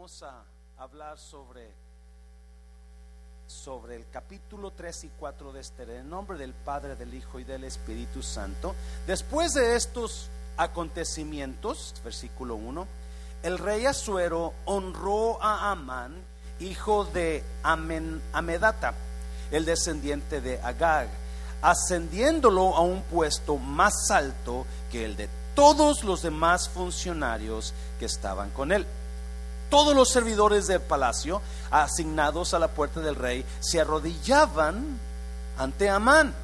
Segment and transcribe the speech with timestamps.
[0.00, 0.42] vamos a
[0.78, 1.74] hablar sobre
[3.46, 7.44] sobre el capítulo 3 y 4 de este, en nombre del Padre, del Hijo y
[7.44, 8.74] del Espíritu Santo.
[9.06, 12.86] Después de estos acontecimientos, versículo 1,
[13.42, 16.14] el rey Asuero honró a Amán,
[16.60, 18.94] hijo de Amedata,
[19.50, 21.10] el descendiente de Agag,
[21.60, 28.48] ascendiéndolo a un puesto más alto que el de todos los demás funcionarios que estaban
[28.48, 28.86] con él.
[29.70, 34.98] Todos los servidores del palacio asignados a la puerta del rey se arrodillaban
[35.56, 36.34] ante Amán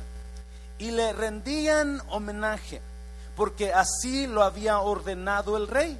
[0.78, 2.80] y le rendían homenaje,
[3.34, 5.98] porque así lo había ordenado el rey.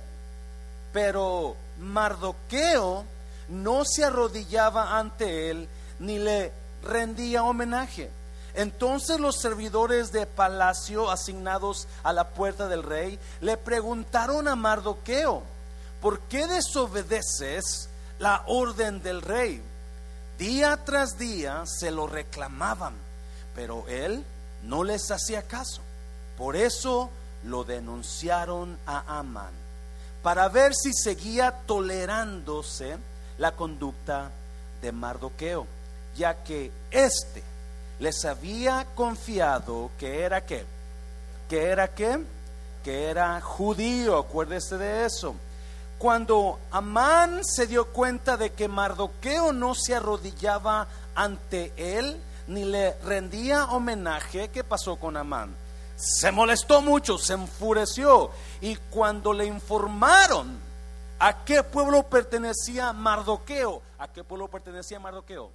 [0.92, 3.04] Pero Mardoqueo
[3.48, 5.68] no se arrodillaba ante él
[5.98, 6.52] ni le
[6.82, 8.08] rendía homenaje.
[8.54, 15.42] Entonces los servidores de palacio asignados a la puerta del rey le preguntaron a Mardoqueo,
[16.06, 17.88] ¿por qué desobedeces
[18.20, 19.60] la orden del rey?
[20.38, 22.94] Día tras día se lo reclamaban,
[23.56, 24.24] pero él
[24.62, 25.80] no les hacía caso.
[26.38, 27.10] Por eso
[27.42, 29.50] lo denunciaron a Amán,
[30.22, 32.98] para ver si seguía tolerándose
[33.38, 34.30] la conducta
[34.80, 35.66] de Mardoqueo,
[36.16, 37.42] ya que éste
[37.98, 40.64] les había confiado que era qué,
[41.48, 42.20] que era qué,
[42.84, 45.34] que era judío, acuérdese de eso.
[45.98, 52.94] Cuando Amán se dio cuenta de que Mardoqueo no se arrodillaba ante él, ni le
[53.00, 55.56] rendía homenaje, ¿qué pasó con Amán?
[55.96, 58.30] Se molestó mucho, se enfureció.
[58.60, 60.58] Y cuando le informaron
[61.18, 65.50] a qué pueblo pertenecía Mardoqueo, ¿a qué pueblo pertenecía Mardoqueo?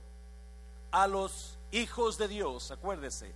[0.91, 3.33] A los hijos de Dios, acuérdese.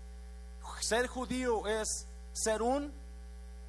[0.82, 2.92] Ser judío es ser un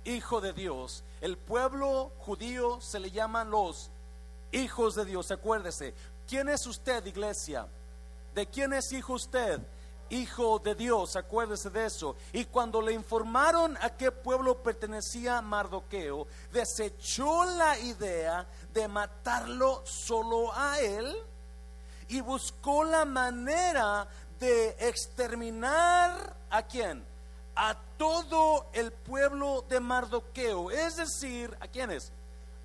[0.07, 1.05] hijo de Dios.
[1.21, 3.91] El pueblo judío se le llaman los
[4.53, 5.95] hijos de Dios, acuérdese.
[6.29, 7.67] ¿Quién es usted, iglesia?
[8.35, 9.61] ¿De quién es hijo usted?
[10.09, 12.17] Hijo de Dios, acuérdese de eso.
[12.33, 20.53] Y cuando le informaron a qué pueblo pertenecía Mardoqueo, desechó la idea de matarlo solo
[20.55, 21.17] a él
[22.09, 24.07] y buscó la manera
[24.39, 27.05] de exterminar a quién?
[27.57, 32.13] A todo el pueblo de Mardoqueo, es decir, ¿a quiénes?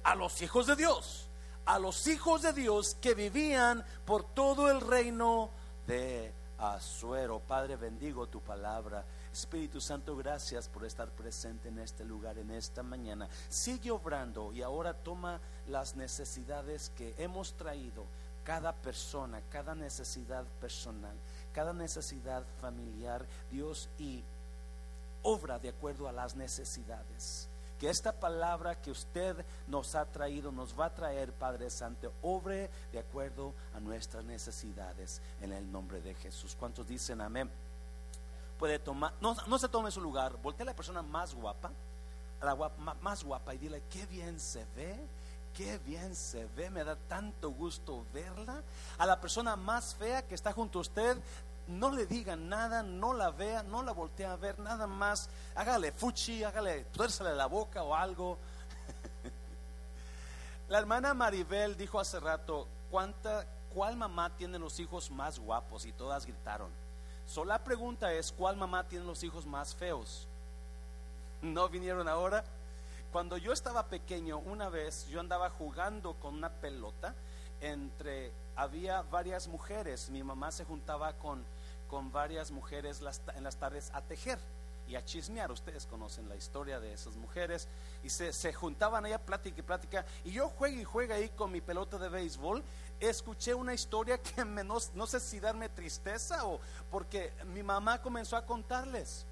[0.03, 1.29] A los hijos de Dios,
[1.65, 5.49] a los hijos de Dios que vivían por todo el reino
[5.87, 7.39] de Azuero.
[7.39, 9.05] Padre, bendigo tu palabra.
[9.31, 13.29] Espíritu Santo, gracias por estar presente en este lugar, en esta mañana.
[13.47, 18.05] Sigue obrando y ahora toma las necesidades que hemos traído,
[18.43, 21.15] cada persona, cada necesidad personal
[21.51, 24.23] cada necesidad familiar, Dios, y
[25.23, 27.47] obra de acuerdo a las necesidades.
[27.79, 32.69] Que esta palabra que usted nos ha traído, nos va a traer, Padre Santo, obre
[32.91, 36.55] de acuerdo a nuestras necesidades en el nombre de Jesús.
[36.59, 37.49] ¿Cuántos dicen amén?
[38.59, 41.71] Puede tomar, no, no se tome su lugar, voltea a la persona más guapa,
[42.39, 42.71] a la
[43.01, 44.95] más guapa y dile, qué bien se ve
[45.53, 48.63] qué bien se ve, me da tanto gusto verla.
[48.97, 51.17] A la persona más fea que está junto a usted,
[51.71, 55.29] no le diga nada, no la vea, no la voltea a ver, nada más.
[55.55, 58.37] Hágale fuchi, hágale, tuérzale la boca o algo.
[60.69, 65.85] la hermana Maribel dijo hace rato, ¿cuánta, ¿cuál mamá tiene los hijos más guapos?
[65.85, 66.69] Y todas gritaron.
[67.25, 70.27] Solo la pregunta es, ¿cuál mamá tiene los hijos más feos?
[71.41, 72.43] ¿No vinieron ahora?
[73.11, 77.13] Cuando yo estaba pequeño, una vez yo andaba jugando con una pelota
[77.61, 81.43] entre, había varias mujeres, mi mamá se juntaba con,
[81.91, 83.01] con varias mujeres
[83.35, 84.39] en las tardes a tejer
[84.87, 85.51] y a chismear.
[85.51, 87.67] Ustedes conocen la historia de esas mujeres.
[88.01, 90.05] Y se, se juntaban allá, plática y plática.
[90.23, 92.63] Y yo juego y juego ahí con mi pelota de béisbol.
[92.97, 98.01] Escuché una historia que me, no, no, sé si darme tristeza o porque mi mamá
[98.01, 99.25] comenzó a contarles.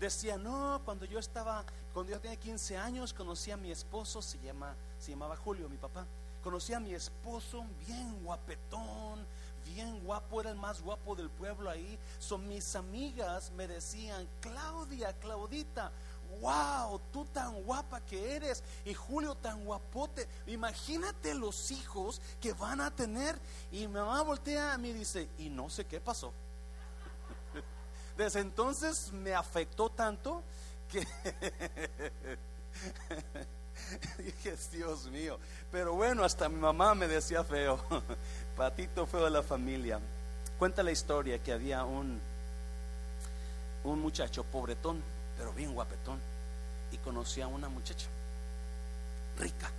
[0.00, 4.38] Decía, no, cuando yo estaba cuando yo tenía 15 años conocí a mi esposo, se,
[4.40, 6.06] llama, se llamaba Julio, mi papá.
[6.42, 9.24] Conocí a mi esposo, bien guapetón,
[9.66, 11.98] bien guapo, era el más guapo del pueblo ahí.
[12.18, 15.90] Son mis amigas me decían, Claudia, Claudita,
[16.40, 20.28] wow, tú tan guapa que eres y Julio tan guapote.
[20.46, 23.38] Imagínate los hijos que van a tener.
[23.72, 26.32] Y mi mamá voltea a mí y dice, y no sé qué pasó.
[28.16, 30.42] Desde entonces me afectó tanto
[30.88, 31.06] que
[34.18, 35.38] dije, Dios mío.
[35.70, 37.80] Pero bueno, hasta mi mamá me decía feo,
[38.56, 40.00] patito feo de la familia.
[40.58, 42.20] Cuenta la historia que había un,
[43.84, 45.02] un muchacho pobretón,
[45.36, 46.18] pero bien guapetón,
[46.92, 48.06] y conocía a una muchacha
[49.38, 49.70] rica,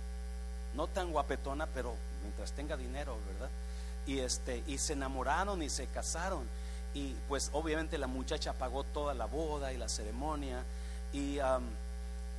[0.74, 3.50] no tan guapetona, pero mientras tenga dinero, ¿verdad?
[4.06, 6.46] Y este y se enamoraron y se casaron
[6.94, 10.64] y pues obviamente la muchacha pagó toda la boda y la ceremonia
[11.12, 11.38] y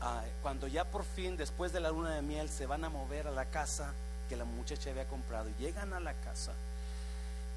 [0.01, 3.27] ah, cuando ya por fin después de la luna de miel se van a mover
[3.27, 3.93] a la casa
[4.27, 6.53] que la muchacha había comprado llegan a la casa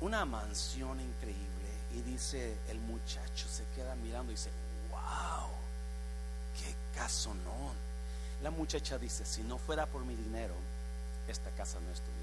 [0.00, 1.48] una mansión increíble
[1.94, 4.50] y dice el muchacho se queda mirando y dice
[4.90, 5.48] wow
[6.58, 7.74] qué casonón
[8.42, 10.54] la muchacha dice si no fuera por mi dinero
[11.28, 12.22] esta casa no estuviera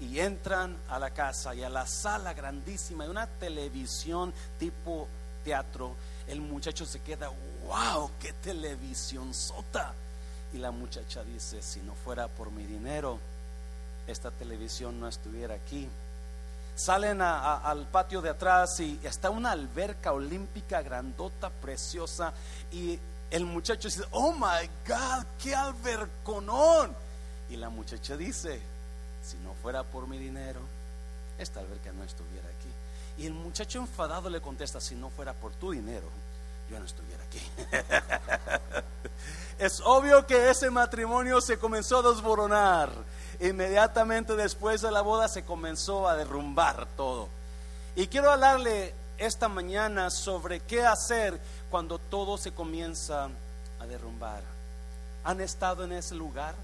[0.00, 5.08] y entran a la casa y a la sala grandísima de una televisión tipo
[5.44, 5.94] teatro,
[6.26, 7.30] el muchacho se queda,
[7.70, 9.94] wow, qué televisión sota.
[10.52, 13.18] Y la muchacha dice, si no fuera por mi dinero,
[14.06, 15.88] esta televisión no estuviera aquí.
[16.74, 22.32] Salen al patio de atrás y está una alberca olímpica grandota, preciosa.
[22.72, 22.98] Y
[23.30, 26.94] el muchacho dice, oh my God, qué alberconón.
[27.50, 28.60] Y la muchacha dice,
[29.22, 30.60] si no fuera por mi dinero,
[31.38, 33.22] esta alberca no estuviera aquí.
[33.22, 36.08] Y el muchacho enfadado le contesta, si no fuera por tu dinero,
[36.70, 37.42] yo no estuviera aquí.
[39.58, 42.90] es obvio que ese matrimonio se comenzó a desboronar.
[43.40, 47.28] Inmediatamente después de la boda se comenzó a derrumbar todo.
[47.96, 51.40] Y quiero hablarle esta mañana sobre qué hacer
[51.70, 53.28] cuando todo se comienza
[53.80, 54.42] a derrumbar.
[55.24, 56.54] ¿Han estado en ese lugar?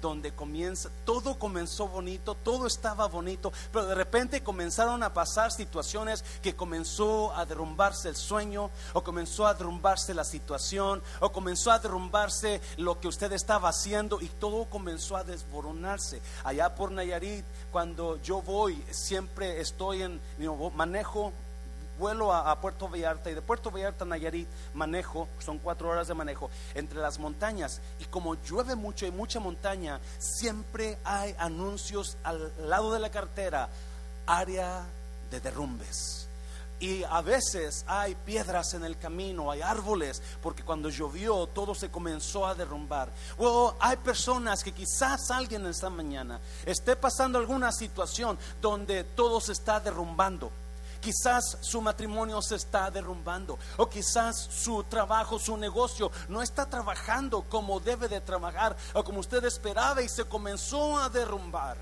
[0.00, 6.24] Donde comienza, todo comenzó bonito, todo estaba bonito, pero de repente comenzaron a pasar situaciones
[6.42, 11.78] que comenzó a derrumbarse el sueño, o comenzó a derrumbarse la situación, o comenzó a
[11.78, 16.20] derrumbarse lo que usted estaba haciendo, y todo comenzó a desboronarse.
[16.44, 20.20] Allá por Nayarit, cuando yo voy, siempre estoy en,
[20.74, 21.32] manejo
[22.00, 26.14] vuelo a, Puerto Vallarta y de Puerto Vallarta a Nayarit manejo, son cuatro horas de
[26.14, 27.80] manejo, entre las montañas.
[28.00, 33.68] Y como llueve mucho y mucha montaña, siempre hay anuncios al lado de la cartera,
[34.26, 34.84] área
[35.30, 36.26] de derrumbes.
[36.80, 41.90] Y a veces hay piedras en el camino, hay árboles, porque cuando llovió todo se
[41.90, 43.10] comenzó a derrumbar.
[43.36, 49.42] O hay personas que quizás alguien en esta mañana esté pasando alguna situación donde todo
[49.42, 50.50] se está derrumbando.
[51.00, 57.42] Quizás su matrimonio se está derrumbando o quizás su trabajo, su negocio no está trabajando
[57.42, 61.78] como debe de trabajar o como usted esperaba y se comenzó a derrumbar.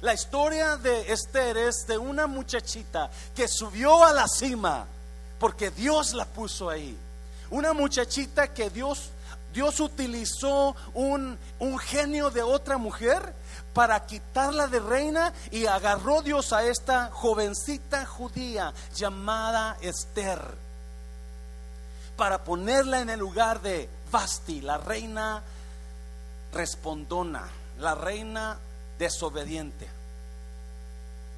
[0.00, 4.86] La historia de Esther es de una muchachita que subió a la cima
[5.38, 6.98] porque Dios la puso ahí.
[7.50, 9.10] Una muchachita que Dios
[9.56, 13.32] Dios utilizó un, un genio de otra mujer
[13.76, 20.40] para quitarla de reina y agarró Dios a esta jovencita judía llamada Esther
[22.16, 25.42] para ponerla en el lugar de Basti, la reina
[26.54, 27.46] respondona,
[27.78, 28.56] la reina
[28.98, 29.86] desobediente.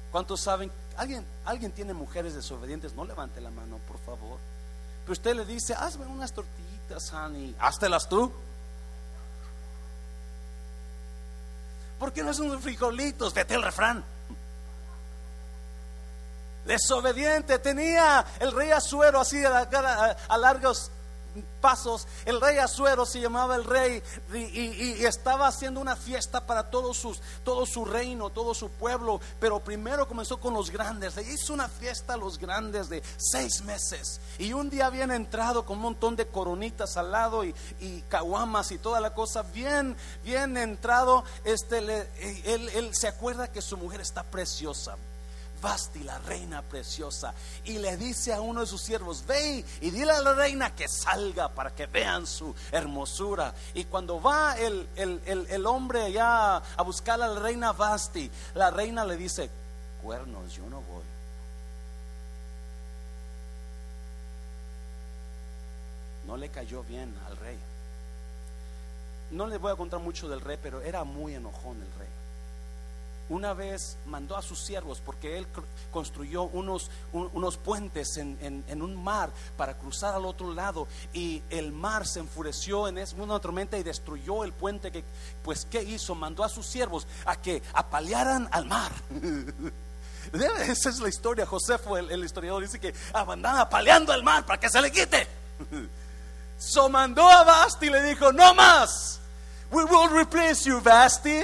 [0.09, 0.71] ¿Cuántos saben?
[0.95, 2.93] ¿Alguien, ¿Alguien tiene mujeres desobedientes?
[2.93, 4.37] No levante la mano, por favor.
[5.03, 7.53] Pero usted le dice, hazme unas tortillitas, honey.
[7.59, 8.31] Háztelas tú.
[11.99, 13.33] ¿Por qué no es unos frijolitos?
[13.33, 14.03] Vete el refrán.
[16.65, 20.91] Desobediente tenía el rey Azuero así a largos
[21.61, 24.01] pasos, el rey Azuero se llamaba el rey
[24.33, 29.59] y, estaba haciendo una fiesta para todos sus, todo su reino, todo su pueblo, pero
[29.59, 34.19] primero comenzó con los grandes, le hizo una fiesta a los grandes de seis meses
[34.37, 37.53] y un día habían entrado con un montón de coronitas al lado y,
[38.09, 43.77] caguamas y toda la cosa, bien, bien entrado, este, él, él se acuerda que su
[43.77, 44.95] mujer está preciosa,
[45.61, 47.33] Basti, la reina preciosa,
[47.65, 50.87] y le dice a uno de sus siervos, ve y dile a la reina que
[50.87, 53.53] salga para que vean su hermosura.
[53.73, 59.03] Y cuando va el, el, hombre allá a buscar a la reina Basti, la reina
[59.03, 59.49] le dice,
[60.01, 61.03] cuernos, yo no voy.
[66.25, 67.57] No le cayó bien al rey.
[69.31, 71.98] No le voy a contar mucho del rey, pero era muy enojón el rey
[73.29, 75.47] una vez mandó a sus siervos, porque él
[75.91, 82.07] construyó unos, unos puentes en, un mar para cruzar al otro lado, y el mar
[82.07, 84.91] se enfureció en una tormenta y destruyó el puente.
[84.91, 85.03] Que,
[85.43, 86.15] pues, ¿qué hizo?
[86.15, 88.91] Mandó a sus siervos a que apalearan al mar.
[90.33, 91.45] Esa es la historia.
[91.45, 95.27] José fue el, historiador, dice que andaban apaleando al mar para que se le quite.
[96.59, 99.21] So mandó a Basti y le dijo: No más.
[99.71, 101.41] We will replace you, Basti.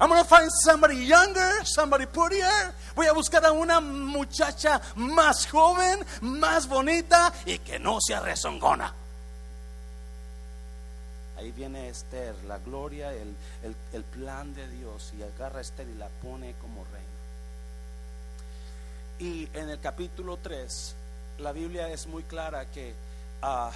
[0.00, 2.72] I'm going to find somebody younger, somebody prettier.
[2.96, 8.94] Voy a buscar a una muchacha más joven, más bonita y que no sea rezongona.
[11.36, 13.34] Ahí viene Esther, la gloria, el,
[13.92, 17.08] el plan de Dios, y agarra a Esther y la pone como reina.
[19.18, 20.94] Y en el capítulo 3,
[21.40, 22.94] la Biblia es muy clara que
[23.42, 23.70] uh,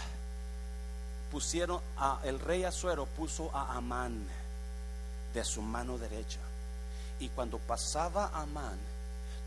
[1.31, 4.27] pusieron a, el rey Azuero puso a Amán
[5.35, 6.41] de su mano derecha.
[7.21, 8.79] Y cuando pasaba Amán,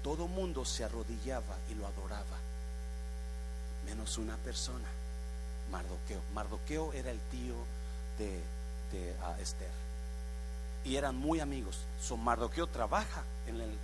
[0.04, 2.38] todo mundo se arrodillaba y lo adoraba,
[3.86, 4.88] menos una persona,
[5.72, 6.22] Mardoqueo.
[6.34, 7.56] Mardoqueo era el tío
[8.18, 8.42] de,
[8.92, 9.88] de uh, Esther
[10.88, 11.80] y eran muy amigos.
[12.02, 13.78] So Mardoqueo trabaja el,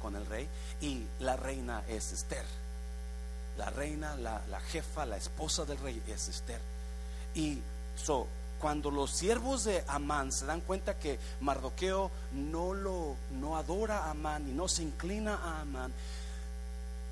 [0.00, 0.48] con el rey
[0.80, 2.44] y la reina es Esther.
[3.58, 6.60] La reina, la, jefa, la esposa del rey es Esther.
[7.34, 7.60] Y
[7.96, 8.26] so,
[8.60, 14.10] cuando los siervos de Amán se dan cuenta que Mardoqueo no lo no adora a
[14.10, 15.92] Amán y no se inclina a Amán,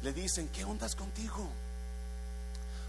[0.03, 1.49] le dicen, ¿qué ondas contigo?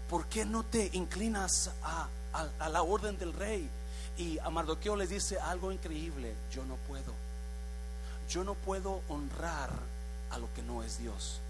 [0.08, 3.68] ¿Por qué no te inclinas a, a la orden del rey?
[4.18, 7.14] Y a Mardoqueo le dice algo increíble, yo no puedo.
[8.28, 9.70] Yo no puedo honrar
[10.30, 11.40] a lo que no es Dios.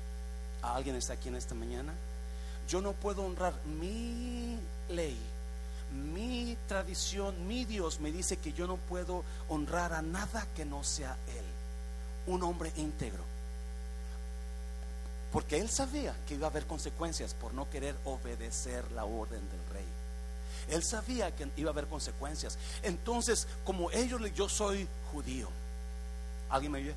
[0.62, 1.92] ¿Alguien está aquí en esta mañana?
[2.68, 5.18] Yo no puedo honrar mi ley,
[5.90, 10.84] mi tradición, mi Dios me dice que yo no puedo honrar a nada que no
[10.84, 11.44] sea Él,
[12.32, 13.24] un hombre íntegro.
[15.32, 19.66] Porque Él sabía que iba a haber consecuencias por no querer obedecer la orden del
[19.72, 19.86] rey.
[20.68, 22.58] Él sabía que iba a haber consecuencias.
[22.82, 25.48] Entonces, como ellos, yo soy judío.
[26.48, 26.94] ¿Alguien me oye?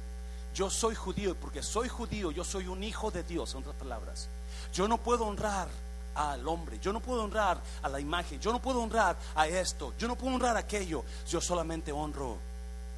[0.53, 4.27] Yo soy judío porque soy judío, yo soy un hijo de Dios, en otras palabras.
[4.73, 5.67] Yo no puedo honrar
[6.15, 9.93] al hombre, yo no puedo honrar a la imagen, yo no puedo honrar a esto,
[9.97, 12.37] yo no puedo honrar a aquello, yo solamente honro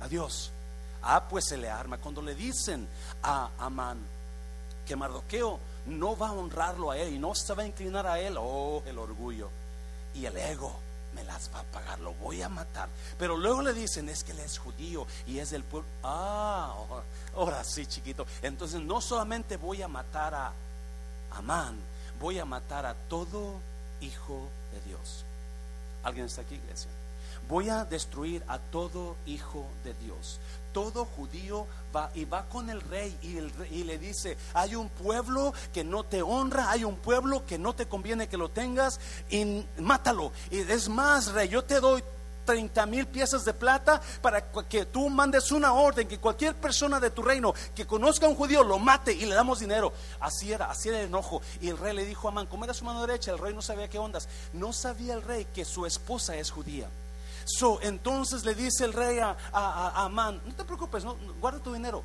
[0.01, 0.51] a Dios.
[1.03, 1.99] Ah, pues se le arma.
[1.99, 2.87] Cuando le dicen
[3.21, 3.99] a Amán
[4.85, 8.19] que Mardoqueo no va a honrarlo a él y no se va a inclinar a
[8.19, 9.49] él, oh, el orgullo
[10.15, 10.75] y el ego
[11.13, 12.89] me las va a pagar, lo voy a matar.
[13.17, 15.87] Pero luego le dicen, es que él es judío y es del pueblo.
[16.03, 16.75] Ah,
[17.35, 18.25] ahora sí, chiquito.
[18.41, 20.51] Entonces no solamente voy a matar a
[21.31, 21.77] Amán,
[22.19, 23.59] voy a matar a todo
[24.01, 25.25] hijo de Dios.
[26.03, 26.89] ¿Alguien está aquí, iglesia?
[27.49, 30.39] Voy a destruir a todo hijo de Dios
[30.75, 34.89] todo judío va y va con el rey y, el y le dice, hay un
[34.89, 38.99] pueblo que no te honra, hay un pueblo que no te conviene que lo tengas
[39.29, 40.33] y mátalo.
[40.51, 42.03] Y es más, rey, yo te doy
[42.45, 47.09] 30 mil piezas de plata para que tú mandes una orden que cualquier persona de
[47.09, 49.91] tu reino que conozca a un judío lo mate y le damos dinero.
[50.19, 51.41] Así era, así era el enojo.
[51.61, 53.31] Y el rey le dijo a Amán, ¿cómo era su mano derecha?
[53.31, 54.29] El rey no sabía qué ondas.
[54.53, 56.87] No sabía el rey que su esposa es judía.
[57.45, 59.35] So, entonces le dice el rey a,
[60.03, 62.03] Amán, no te preocupes, no, guarda tu dinero.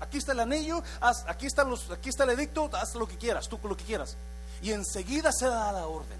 [0.00, 0.82] Aquí está el anillo,
[1.26, 4.16] aquí, está los, aquí está el edicto, haz lo que quieras, tú lo que quieras.
[4.62, 6.18] Y enseguida se da la orden.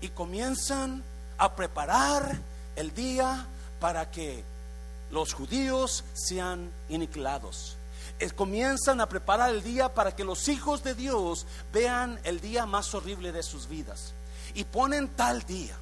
[0.00, 1.02] Y comienzan
[1.40, 2.38] a preparar
[2.76, 3.46] el día
[3.80, 4.44] para que
[5.10, 7.76] los judíos sean aniquilados.
[8.36, 12.94] comienzan a preparar el día para que los hijos de Dios vean el día más
[12.94, 14.12] horrible de sus vidas.
[14.54, 15.76] Y ponen tal día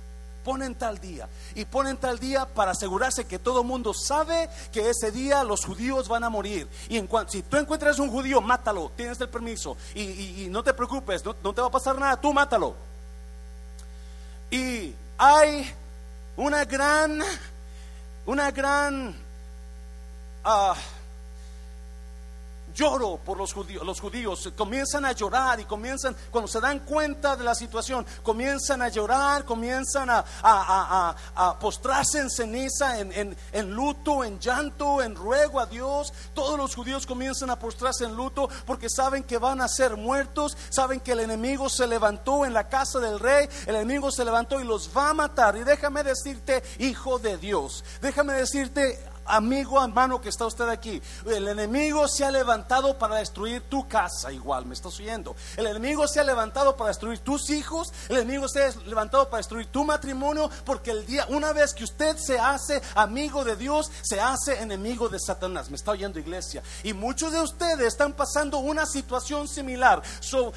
[0.44, 4.88] ponen tal día y ponen tal día para asegurarse que todo el mundo sabe que
[4.88, 6.66] ese día los judíos van a morir.
[6.88, 10.72] Y en cuanto, si tú encuentras un judío, mátalo, tienes el permiso y, no te
[10.72, 12.74] preocupes, no, te va a pasar nada, tú mátalo.
[14.50, 15.70] Y hay
[16.36, 17.20] una gran,
[18.26, 19.14] una gran...
[20.44, 20.74] Uh,
[22.78, 23.84] lloro por los judíos.
[23.84, 28.82] Los judíos comienzan a llorar y comienzan, cuando se dan cuenta de la situación, comienzan
[28.82, 31.16] a llorar, comienzan a,
[31.60, 36.12] postrarse en ceniza, en, en, luto, en llanto, en ruego a Dios.
[36.34, 40.56] Todos los judíos comienzan a postrarse en luto porque saben que van a ser muertos,
[40.70, 44.60] saben que el enemigo se levantó en la casa del rey, el enemigo se levantó
[44.60, 45.56] y los va a matar.
[45.56, 51.48] Y déjame decirte, hijo de Dios, déjame decirte, amigo, hermano que está usted aquí, el
[51.48, 55.36] enemigo se ha levantado para destruir tu casa, igual, me estás oyendo.
[55.56, 59.38] El enemigo se ha levantado para destruir tus hijos, el enemigo se ha levantado para
[59.38, 63.90] destruir tu matrimonio, porque el día, una vez que usted se hace amigo de Dios,
[64.02, 65.70] se hace enemigo de Satanás.
[65.70, 66.62] Me está oyendo, iglesia.
[66.82, 70.02] Y muchos de ustedes están pasando una situación similar,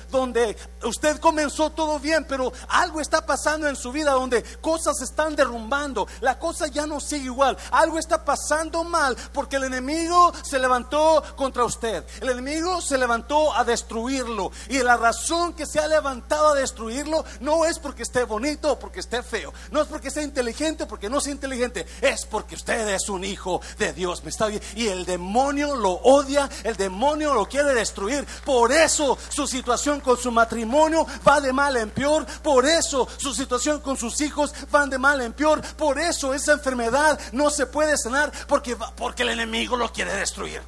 [0.10, 5.36] donde usted comenzó todo bien, pero algo está pasando en su vida donde cosas están
[5.36, 10.60] derrumbando, la cosa ya no sigue igual, algo está pasando mal porque el enemigo se
[10.60, 12.04] levantó contra usted.
[12.22, 14.52] El enemigo se levantó a destruirlo.
[14.70, 19.00] Y la razón que se ha levantado a destruirlo no es porque esté bonito porque
[19.00, 19.54] esté feo.
[19.72, 21.86] No es porque sea inteligente porque no sea inteligente.
[22.02, 24.24] Es porque usted es un hijo de Dios.
[24.24, 24.62] ¿Me está bien?
[24.76, 26.50] Y el demonio lo odia.
[26.64, 28.26] El demonio lo quiere destruir.
[28.46, 32.26] Por eso su situación con su matrimonio va de mal en peor.
[32.44, 35.62] Por eso su situación con sus hijos van de mal en peor.
[35.76, 40.62] Por eso esa enfermedad no se puede sanar porque, porque el enemigo lo quiere destruir.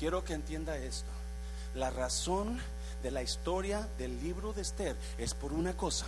[0.00, 1.12] Quiero que entienda esto.
[1.76, 2.60] La razón
[3.04, 6.06] de la historia del libro de Esther es por una cosa.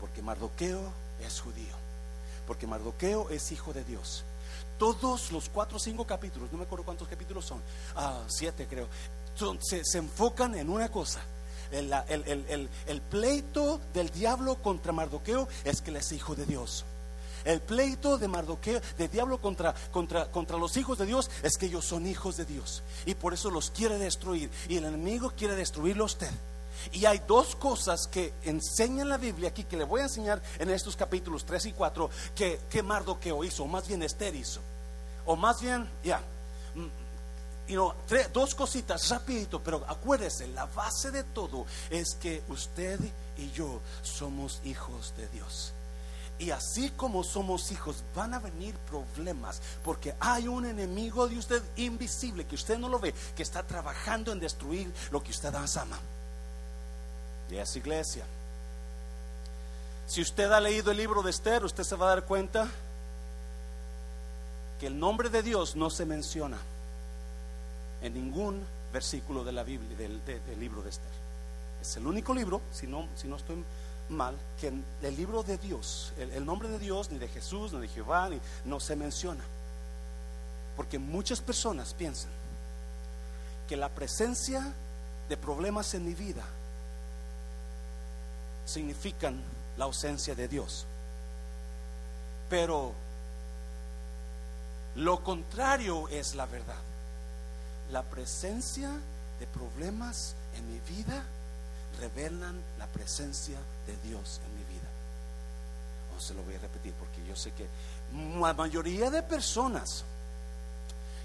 [0.00, 0.92] Porque Mardoqueo
[1.24, 1.74] es judío.
[2.46, 4.22] Porque Mardoqueo es hijo de Dios.
[4.78, 7.62] Todos los cuatro o cinco capítulos, no me acuerdo cuántos capítulos son,
[7.96, 8.86] ah, siete creo,
[9.62, 11.22] se, se enfocan en una cosa
[11.72, 16.84] el, pleito del diablo contra Mardoqueo es que él es hijo de Dios.
[17.44, 21.66] El pleito de Mardoqueo, de diablo contra, contra, contra los hijos de Dios, es que
[21.66, 22.82] ellos son hijos de Dios.
[23.04, 24.48] Y por eso los quiere destruir.
[24.68, 26.30] Y el enemigo quiere destruirlo a usted.
[26.92, 30.70] Y hay dos cosas que enseña la Biblia aquí, que le voy a enseñar en
[30.70, 34.60] estos capítulos 3 y 4, que, que Mardoqueo hizo, o más bien Esther hizo.
[35.26, 36.20] O más bien, ya,
[38.32, 43.00] dos cositas rapidito, pero acuérdese, la base de todo es que usted
[43.36, 45.72] y yo somos hijos de Dios.
[46.38, 51.62] Y así como somos hijos, van a venir problemas porque hay un enemigo de usted
[51.76, 55.98] invisible que usted no lo ve, que está trabajando en destruir lo que usted ama.
[57.48, 58.24] Y es iglesia.
[60.06, 62.66] Si usted ha leído el libro de Esther, usted se va a dar cuenta
[64.80, 66.58] que el nombre de Dios no se menciona
[68.02, 71.10] en ningún versículo de la Biblia, del, libro de Esther.
[71.80, 73.64] Es el único libro, si no, si no estoy
[74.08, 77.80] mal, que en el libro de Dios, el, nombre de Dios, ni de Jesús, ni
[77.80, 79.42] de Jehová, ni, no se menciona.
[80.76, 82.30] Porque muchas personas piensan
[83.68, 84.72] que la presencia
[85.28, 86.44] de problemas en mi vida
[88.64, 89.40] significan
[89.76, 90.86] la ausencia de Dios.
[92.50, 92.92] Pero
[94.96, 96.91] lo contrario es la verdad
[97.92, 98.90] la presencia
[99.38, 101.22] de problemas en mi vida
[102.00, 104.88] revelan la presencia de Dios en mi vida.
[106.12, 107.66] No se lo voy a repetir porque yo sé que
[108.40, 110.04] la mayoría de personas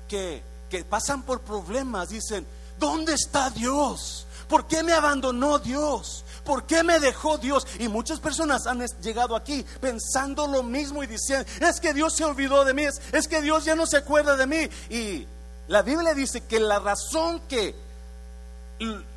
[0.07, 2.45] que, que pasan por problemas dicen,
[2.77, 4.25] ¿dónde está Dios?
[4.49, 6.25] ¿Por qué me abandonó Dios?
[6.43, 7.65] ¿Por qué me dejó Dios?
[7.79, 12.25] Y muchas personas han llegado aquí pensando lo mismo y diciendo, es que Dios se
[12.25, 14.69] olvidó de mí, es, es que Dios ya no se acuerda de mí.
[14.89, 15.27] Y
[15.67, 17.75] la Biblia dice que la razón que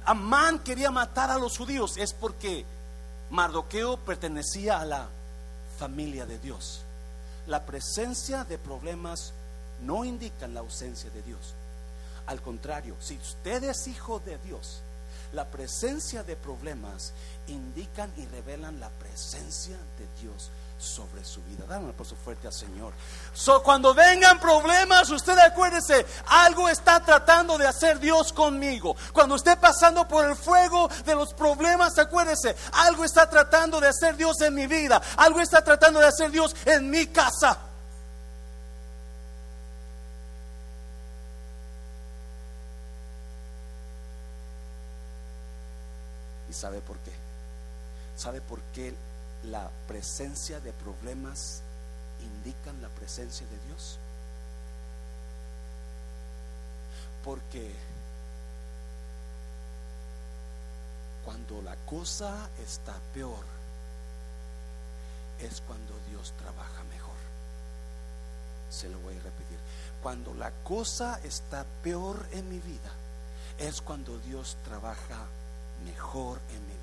[0.05, 2.65] Amán quería matar a los judíos es porque
[3.31, 5.09] Mardoqueo pertenecía a la
[5.79, 6.83] familia de Dios.
[7.47, 9.33] La presencia de problemas
[9.83, 11.55] no indica la ausencia de Dios.
[12.27, 14.81] Al contrario, si usted es hijo de Dios,
[15.33, 17.13] la presencia de problemas
[17.47, 21.65] indican y revelan la presencia de Dios sobre su vida.
[21.69, 22.95] Dame un aplauso fuerte al Señor.
[23.63, 28.97] Cuando vengan problemas, usted acuérdese, algo está tratando de hacer Dios conmigo.
[29.13, 34.17] Cuando esté pasando por el fuego de los problemas, acuérdese, algo está tratando de hacer
[34.17, 35.01] Dios en mi vida.
[35.17, 37.59] Algo está tratando de hacer Dios en mi casa.
[46.49, 47.13] ¿Y sabe por qué?
[48.17, 48.95] ¿Sabe por qué
[49.45, 51.63] la presencia de problemas
[52.21, 53.99] indican la presencia de Dios?
[57.25, 57.75] Porque
[61.25, 63.45] cuando la cosa está peor,
[65.41, 67.17] es cuando Dios trabaja mejor.
[68.71, 69.59] Se lo voy a repetir.
[70.03, 72.91] Cuando la cosa está peor en mi vida,
[73.59, 75.27] es cuando Dios trabaja
[75.85, 76.80] mejor en mi vida.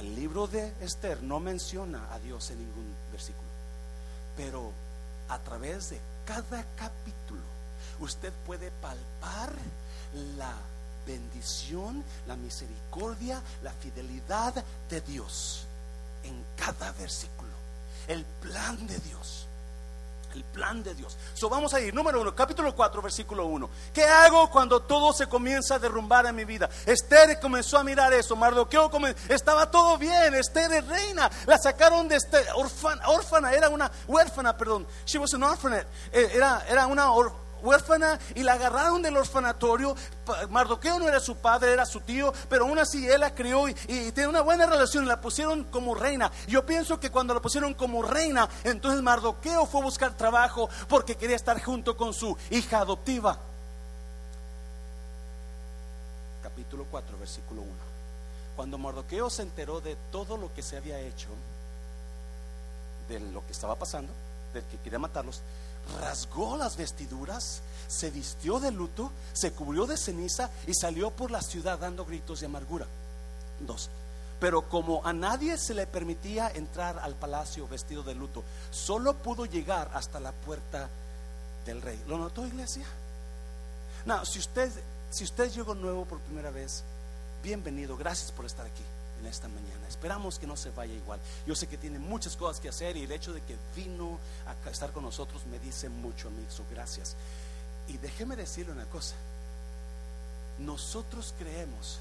[0.00, 3.46] El libro de Esther no menciona a Dios en ningún versículo,
[4.34, 4.72] pero
[5.28, 7.42] a través de cada capítulo
[8.00, 9.52] usted puede palpar
[10.38, 10.54] la
[11.06, 15.66] bendición, la misericordia, la fidelidad de Dios
[16.24, 17.52] en cada versículo,
[18.08, 19.48] el plan de Dios.
[20.34, 21.16] El plan de Dios.
[21.34, 23.70] So vamos a ir, número uno, capítulo 4, versículo 1.
[23.92, 26.68] ¿Qué hago cuando todo se comienza a derrumbar en mi vida?
[26.86, 28.36] Esther comenzó a mirar eso.
[28.36, 28.90] Mardoqueo
[29.28, 30.34] estaba todo bien.
[30.34, 31.30] Esther es reina.
[31.46, 32.38] La sacaron de este
[33.06, 34.86] orfana, era una huérfana, perdón.
[35.04, 35.86] She was an orphanate.
[36.12, 37.10] Eh, era, era una
[37.62, 39.94] huérfana y la agarraron del orfanatorio.
[40.50, 43.76] Mardoqueo no era su padre, era su tío, pero aún así él la crió y,
[43.88, 45.06] y tiene una buena relación.
[45.06, 46.30] La pusieron como reina.
[46.46, 51.16] Yo pienso que cuando la pusieron como reina, entonces Mardoqueo fue a buscar trabajo porque
[51.16, 53.38] quería estar junto con su hija adoptiva.
[56.42, 57.70] Capítulo 4, versículo 1.
[58.56, 61.28] Cuando Mardoqueo se enteró de todo lo que se había hecho,
[63.08, 64.12] de lo que estaba pasando,
[64.52, 65.40] del que quería matarlos,
[65.98, 71.42] rasgó las vestiduras, se vistió de luto, se cubrió de ceniza y salió por la
[71.42, 72.86] ciudad dando gritos de amargura.
[73.60, 73.90] Dos.
[74.38, 79.44] Pero como a nadie se le permitía entrar al palacio vestido de luto, solo pudo
[79.44, 80.88] llegar hasta la puerta
[81.66, 82.02] del rey.
[82.06, 82.86] ¿Lo notó, iglesia?
[84.06, 84.70] No, si usted,
[85.10, 86.84] si usted llegó nuevo por primera vez,
[87.42, 88.84] bienvenido, gracias por estar aquí
[89.20, 89.86] en esta mañana.
[89.88, 91.20] Esperamos que no se vaya igual.
[91.46, 94.70] Yo sé que tiene muchas cosas que hacer y el hecho de que vino a
[94.70, 96.44] estar con nosotros me dice mucho a mí.
[96.70, 97.16] gracias.
[97.88, 99.14] Y déjeme decirle una cosa.
[100.58, 102.00] Nosotros creemos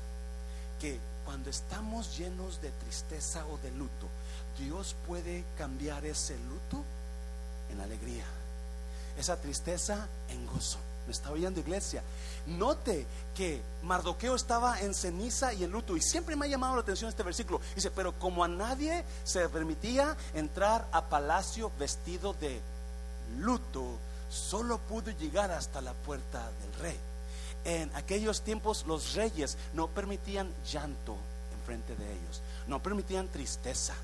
[0.79, 4.07] que cuando estamos llenos de tristeza o de luto,
[4.57, 6.83] Dios puede cambiar ese luto
[7.71, 8.25] en alegría,
[9.17, 10.79] esa tristeza en gozo.
[11.09, 12.03] Me está oyendo iglesia.
[12.45, 15.97] Note que Mardoqueo estaba en ceniza y en luto.
[15.97, 17.59] Y siempre me ha llamado la atención este versículo.
[17.73, 22.61] Dice, pero como a nadie se permitía entrar a palacio vestido de
[23.39, 23.97] luto,
[24.29, 26.99] solo pudo llegar hasta la puerta del rey.
[27.65, 33.95] En aquellos tiempos los reyes no permitían llanto en frente de ellos, no permitían tristeza,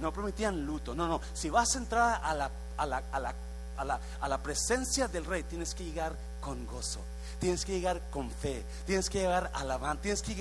[0.00, 0.92] no permitían luto.
[0.92, 3.34] No, no, si vas a entrar a la, a la, a la,
[3.76, 7.00] a la, a la presencia del rey, tienes que llegar con gozo.
[7.38, 10.34] Tienes que llegar con fe, tienes que llegar alabando, tienes que,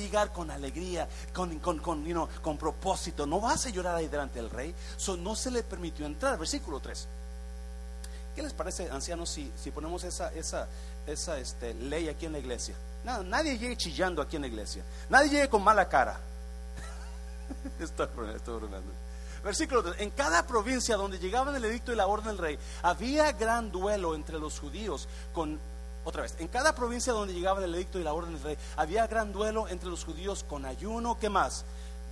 [0.00, 2.04] llegar con alegría, con, con, con,
[2.42, 3.26] con propósito.
[3.26, 4.74] No vas a llorar ahí delante del rey.
[4.96, 6.38] So, no se le permitió entrar.
[6.38, 7.08] Versículo 3.
[8.34, 10.68] ¿Qué les parece, ancianos, si, si ponemos esa, esa,
[11.06, 12.74] esa este, ley aquí en la iglesia?
[13.04, 14.82] nadie llegue chillando aquí en la iglesia.
[15.08, 16.18] Nadie llegue con mala cara.
[17.78, 18.60] estoy, estoy
[19.44, 19.96] Versículo 3.
[20.00, 24.14] En cada provincia donde llegaban el edicto y la orden del rey, había gran duelo
[24.14, 25.60] entre los judíos con
[26.04, 29.06] otra vez, en cada provincia donde llegaba el edicto y la orden del rey, había
[29.06, 31.64] gran duelo entre los judíos con ayuno, ¿qué más?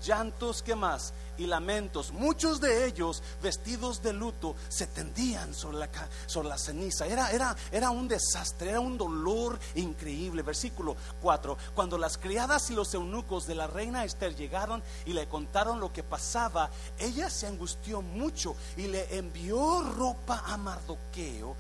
[0.05, 1.13] Llantos, ¿qué más?
[1.39, 2.13] Y lamentos.
[2.13, 5.89] Muchos de ellos, vestidos de luto, se tendían sobre la,
[6.27, 7.07] sobre la ceniza.
[7.07, 10.43] Era, era, era un desastre, era un dolor increíble.
[10.43, 11.57] Versículo 4.
[11.75, 15.93] Cuando las criadas y los eunucos de la reina Esther llegaron y le contaron lo
[15.93, 21.57] que pasaba, ella se angustió mucho y le envió ropa a Mardoqueo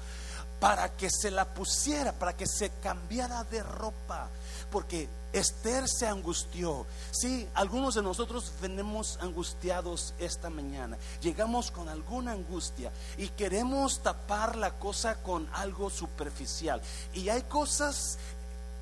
[0.62, 4.28] para que se la pusiera, para que se cambiara de ropa,
[4.72, 6.86] porque Esther se angustió.
[7.12, 10.98] Sí, algunos de nosotros venimos angustiados esta mañana.
[11.20, 16.82] Llegamos con alguna angustia y queremos tapar la cosa con algo superficial.
[17.14, 18.18] Y hay cosas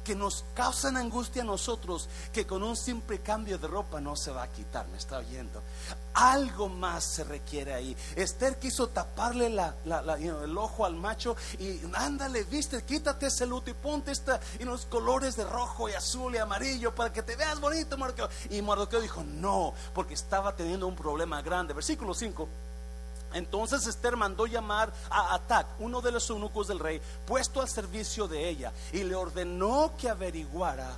[0.05, 4.31] que nos causan angustia a nosotros, que con un simple cambio de ropa no se
[4.31, 5.63] va a quitar, me está oyendo.
[6.15, 7.97] Algo más se requiere ahí.
[8.17, 14.11] Esther quiso taparle el ojo al macho y ándale, viste, quítate ese luto y ponte
[14.11, 17.97] esta, y los colores de rojo y azul y amarillo para que te veas bonito,
[17.97, 18.29] Mardoqueo.
[18.51, 21.75] Y Mardoqueo dijo, no, porque estaba teniendo un problema grande.
[21.75, 22.49] Versículo 5.
[23.33, 28.27] Entonces Esther mandó llamar a Atac, uno de los eunucos del rey, puesto al servicio
[28.27, 30.97] de ella, y le ordenó que averiguara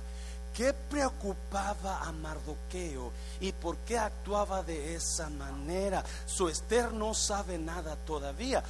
[0.53, 6.03] qué preocupaba a Mardoqueo y por qué actuaba de esa manera.
[6.25, 8.63] Su Esther no sabe nada todavía.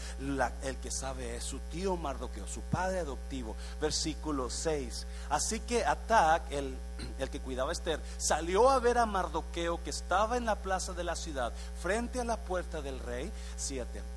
[0.63, 3.55] el que sabe es su tío Mardoqueo, su padre adoptivo.
[3.79, 5.05] Versículo 6.
[5.29, 6.75] Así que Atac, el,
[7.19, 10.93] el que cuidaba a Esther, salió a ver a Mardoqueo que estaba en la plaza
[10.93, 13.31] de la ciudad, frente a la puerta del rey.
[13.57, 14.12] 7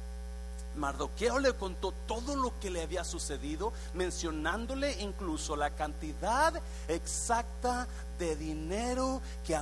[0.76, 6.54] Mardoqueo le contó todo lo que le había sucedido, mencionándole incluso la cantidad
[6.88, 7.86] exacta
[8.18, 9.56] de dinero que,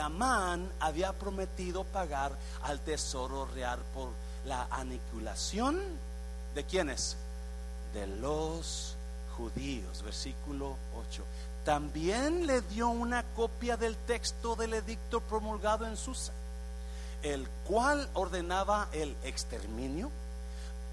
[0.00, 4.10] Amán había prometido pagar al tesoro real por
[4.44, 5.80] la aniquilación
[6.54, 7.16] de quienes?
[7.94, 8.96] De los
[9.36, 10.02] judíos.
[10.02, 11.22] Versículo 8.
[11.64, 16.32] También le dio una copia del texto del edicto promulgado en Susa,
[17.22, 20.10] el cual ordenaba el exterminio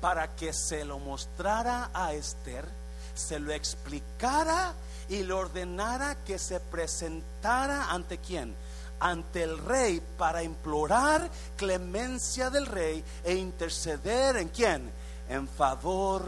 [0.01, 2.65] para que se lo mostrara a Esther,
[3.13, 4.73] se lo explicara
[5.09, 8.55] y le ordenara que se presentara ante quién?
[8.99, 14.91] Ante el rey para implorar clemencia del rey e interceder en quién?
[15.29, 16.23] En favor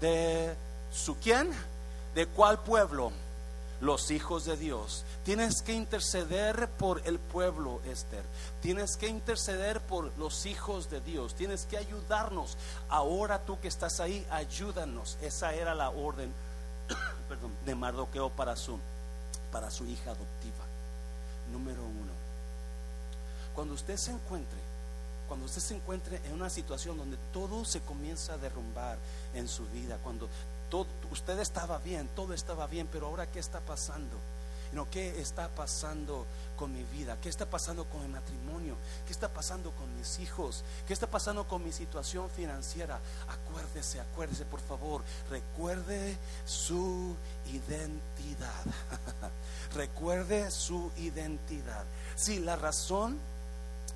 [0.00, 0.54] de
[0.92, 1.50] su quién?
[2.14, 3.12] ¿De cuál pueblo?
[3.82, 5.04] Los hijos de Dios.
[5.24, 8.22] Tienes que interceder por el pueblo, Esther.
[8.60, 11.34] Tienes que interceder por los hijos de Dios.
[11.34, 12.56] Tienes que ayudarnos.
[12.88, 15.18] Ahora tú que estás ahí, ayúdanos.
[15.20, 16.32] Esa era la orden
[17.66, 18.78] de Mardoqueo para su,
[19.50, 20.64] para su hija adoptiva.
[21.50, 22.12] Número uno.
[23.52, 24.58] Cuando usted se encuentre,
[25.26, 28.96] cuando usted se encuentre en una situación donde todo se comienza a derrumbar
[29.34, 30.28] en su vida, cuando
[31.10, 34.16] usted estaba bien, todo estaba bien, pero ahora ¿qué está pasando?
[34.72, 37.18] No, ¿qué está pasando con mi vida?
[37.20, 38.76] ¿Qué está pasando con mi matrimonio?
[39.06, 40.64] ¿Qué está pasando con mis hijos?
[40.86, 42.98] ¿Qué está pasando con mi situación financiera?
[43.28, 45.02] Acuérdese, acuérdese, por favor.
[45.28, 47.14] Recuerde su
[47.52, 48.64] identidad.
[49.74, 51.84] recuerde su identidad.
[52.16, 53.18] Si la razón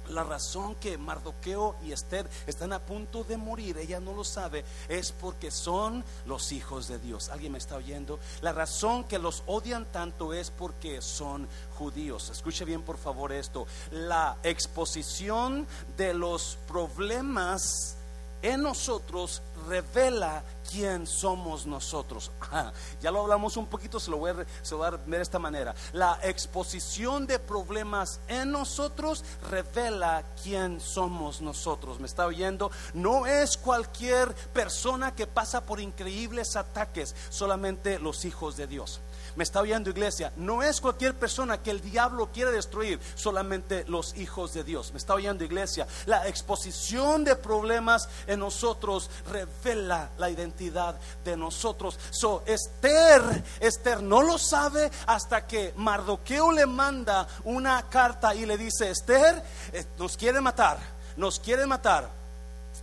[0.08, 4.64] la razón que Mardoqueo y Esther están a punto de morir, ella no lo sabe,
[4.88, 7.28] es porque son los hijos de Dios.
[7.28, 8.18] ¿Alguien me está oyendo?
[8.40, 12.30] La razón que los odian tanto es porque son judíos.
[12.30, 13.66] Escuche bien por favor esto.
[13.90, 15.66] La exposición
[15.96, 17.96] de los problemas
[18.42, 20.44] en nosotros revela
[20.76, 22.30] quién somos nosotros.
[23.00, 25.22] ya lo hablamos un poquito, se lo voy a, se lo voy a ver de
[25.22, 25.74] esta manera.
[25.94, 31.98] La exposición de problemas en nosotros revela quién somos nosotros.
[31.98, 32.70] ¿Me está oyendo?
[32.92, 39.00] No es cualquier persona que pasa por increíbles ataques, solamente los hijos de Dios.
[39.36, 44.16] Me está oyendo iglesia, no es cualquier persona que el diablo quiere destruir, solamente los
[44.16, 44.92] hijos de Dios.
[44.92, 51.98] Me está oyendo iglesia, la exposición de problemas en nosotros revela la identidad de nosotros.
[52.10, 58.56] So, Esther, Esther no lo sabe hasta que Mardoqueo le manda una carta y le
[58.56, 60.78] dice, Esther, eh, nos quiere matar,
[61.16, 62.25] nos quiere matar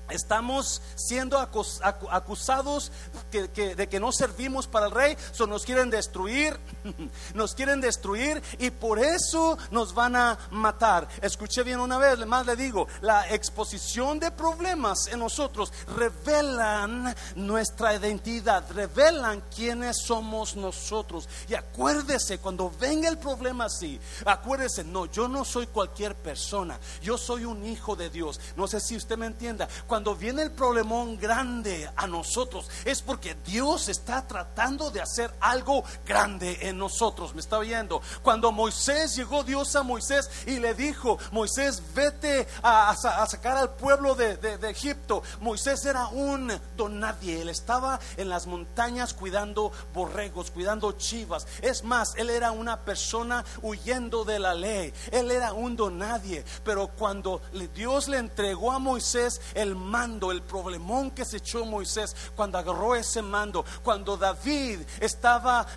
[0.09, 2.91] Estamos siendo acusados
[3.31, 6.59] de que no servimos para el rey, so nos quieren destruir,
[7.33, 11.07] nos quieren destruir y por eso nos van a matar.
[11.21, 17.95] Escuché bien una vez, más le digo, la exposición de problemas en nosotros revelan nuestra
[17.95, 21.27] identidad, revelan quiénes somos nosotros.
[21.47, 27.17] Y acuérdese, cuando venga el problema así, acuérdese, no, yo no soy cualquier persona, yo
[27.17, 28.39] soy un hijo de Dios.
[28.55, 33.36] No sé si usted me entienda cuando viene el problemón grande a nosotros, es porque
[33.45, 37.36] Dios está tratando de hacer algo grande en nosotros.
[37.36, 38.01] ¿Me está oyendo?
[38.23, 42.95] Cuando Moisés llegó Dios a Moisés y le dijo, Moisés, vete a,
[43.29, 45.21] sacar al pueblo de, de, Egipto.
[45.41, 47.43] Moisés era un don nadie.
[47.43, 51.45] Él estaba en las montañas cuidando borregos, cuidando chivas.
[51.62, 54.91] Es más, él era una persona huyendo de la ley.
[55.12, 56.43] Él era un don nadie.
[56.63, 57.43] Pero cuando
[57.75, 62.96] Dios le entregó a Moisés el mando, el problemón que se echó Moisés cuando agarró
[62.96, 65.67] ese mando, cuando David estaba,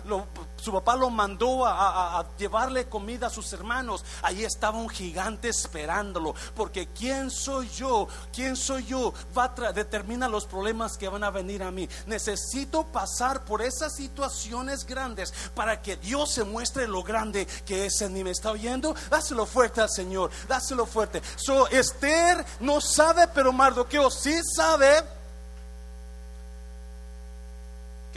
[0.57, 6.35] su papá lo mandó a, llevarle comida a sus hermanos, ahí estaba un gigante esperándolo,
[6.55, 11.31] porque quién soy yo, quién soy yo, va a determina los problemas que van a
[11.31, 11.87] venir a mí.
[12.05, 18.01] Necesito pasar por esas situaciones grandes para que Dios se muestre lo grande que es
[18.01, 18.17] en.
[18.17, 18.95] ¿Me está oyendo?
[19.11, 21.21] Dáselo fuerte al Señor, dáselo fuerte.
[21.35, 25.16] So, Esther no sabe, pero Mardoqueo si sabe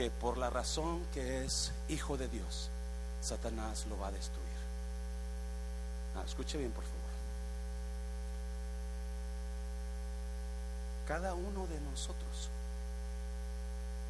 [0.00, 2.70] que por la razón que es hijo de Dios,
[3.20, 4.48] Satanás lo va a destruir.
[6.16, 6.98] Ah, escuche bien, por favor.
[11.06, 12.48] Cada uno de nosotros,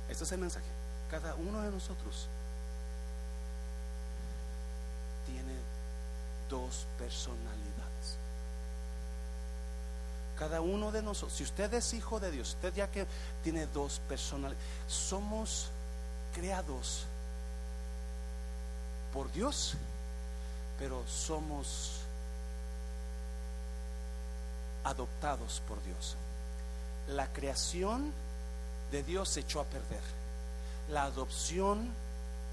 [0.09, 0.69] este es el mensaje,
[1.11, 2.29] cada uno de nosotros
[5.27, 5.57] tiene
[6.49, 8.17] dos personalidades.
[10.39, 13.09] Cada uno de nosotros, si usted es hijo de Dios, usted ya que
[13.43, 15.73] tiene dos personalidades, somos
[16.35, 17.05] creados
[19.13, 19.75] por Dios,
[20.79, 22.01] pero somos
[24.85, 26.17] adoptados por Dios.
[27.09, 28.13] La creación
[28.91, 30.03] de Dios se echó a perder.
[30.89, 31.89] La adopción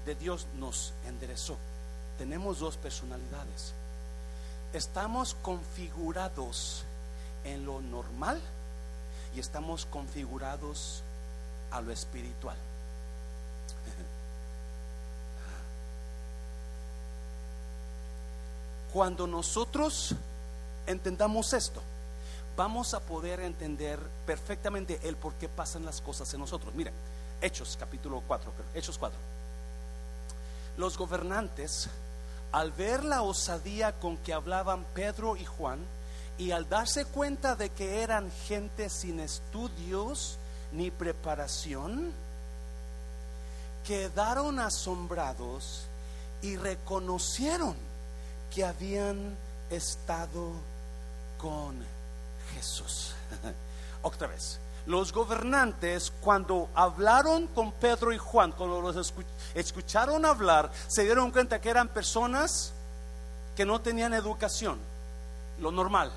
[0.04, 1.56] de Dios nos enderezó.
[2.18, 3.72] Tenemos dos personalidades.
[4.72, 6.84] Estamos configurados
[7.44, 8.40] en lo normal
[9.34, 11.02] y estamos configurados
[11.70, 12.56] a lo espiritual.
[18.92, 20.14] Cuando nosotros
[20.86, 21.82] entendamos esto,
[22.56, 26.74] vamos a poder entender perfectamente el por qué pasan las cosas en nosotros.
[26.74, 26.94] Miren,
[27.40, 29.18] Hechos capítulo 4, Hechos 4.
[30.78, 31.88] Los gobernantes,
[32.50, 35.78] al ver la osadía con que hablaban Pedro y Juan,
[36.38, 40.38] y al darse cuenta de que eran gente sin estudios
[40.72, 42.12] ni preparación,
[43.84, 45.84] quedaron asombrados
[46.42, 47.87] y reconocieron
[48.54, 49.36] que habían
[49.70, 50.52] estado
[51.38, 51.76] con
[52.54, 53.14] Jesús.
[54.02, 59.12] Otra vez, los gobernantes cuando hablaron con Pedro y Juan, cuando los
[59.54, 62.72] escucharon hablar, se dieron cuenta que eran personas
[63.54, 64.78] que no tenían educación,
[65.60, 66.10] lo normal.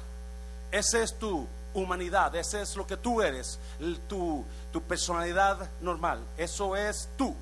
[0.72, 3.60] Esa es tu humanidad, ese es lo que tú eres,
[4.08, 7.36] tu, tu personalidad normal, eso es tú,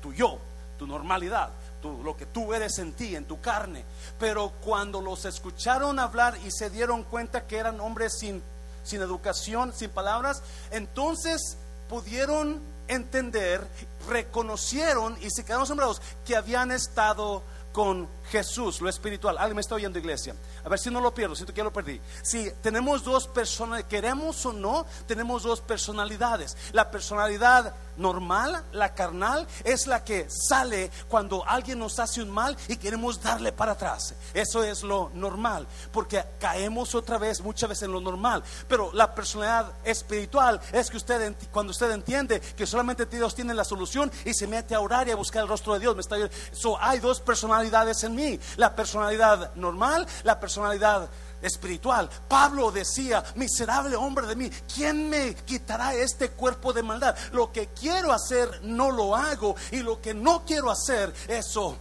[0.00, 0.38] tu yo,
[0.78, 1.50] tu normalidad
[1.82, 3.84] lo que tú eres en ti, en tu carne.
[4.18, 8.42] Pero cuando los escucharon hablar y se dieron cuenta que eran hombres sin,
[8.84, 11.56] sin educación, sin palabras, entonces
[11.88, 13.66] pudieron entender,
[14.08, 19.36] reconocieron y se quedaron asombrados que habían estado con Jesús, lo espiritual.
[19.38, 20.34] Alguien me está oyendo, iglesia.
[20.64, 22.00] A ver si no lo pierdo, siento que lo perdí.
[22.22, 26.56] Si tenemos dos personas, queremos o no, tenemos dos personalidades.
[26.72, 32.56] La personalidad normal, la carnal, es la que sale cuando alguien nos hace un mal
[32.68, 34.14] y queremos darle para atrás.
[34.32, 38.42] Eso es lo normal, porque caemos otra vez muchas veces en lo normal.
[38.68, 43.64] Pero la personalidad espiritual es que usted, cuando usted entiende que solamente Dios tiene la
[43.64, 46.16] solución y se mete a orar y a buscar el rostro de Dios, me está
[46.52, 48.19] so, hay dos personalidades en mí:
[48.56, 51.08] la personalidad normal, la personalidad
[51.42, 52.08] espiritual.
[52.28, 57.16] Pablo decía, miserable hombre de mí, ¿quién me quitará este cuerpo de maldad?
[57.32, 61.78] Lo que quiero hacer no lo hago y lo que no quiero hacer, eso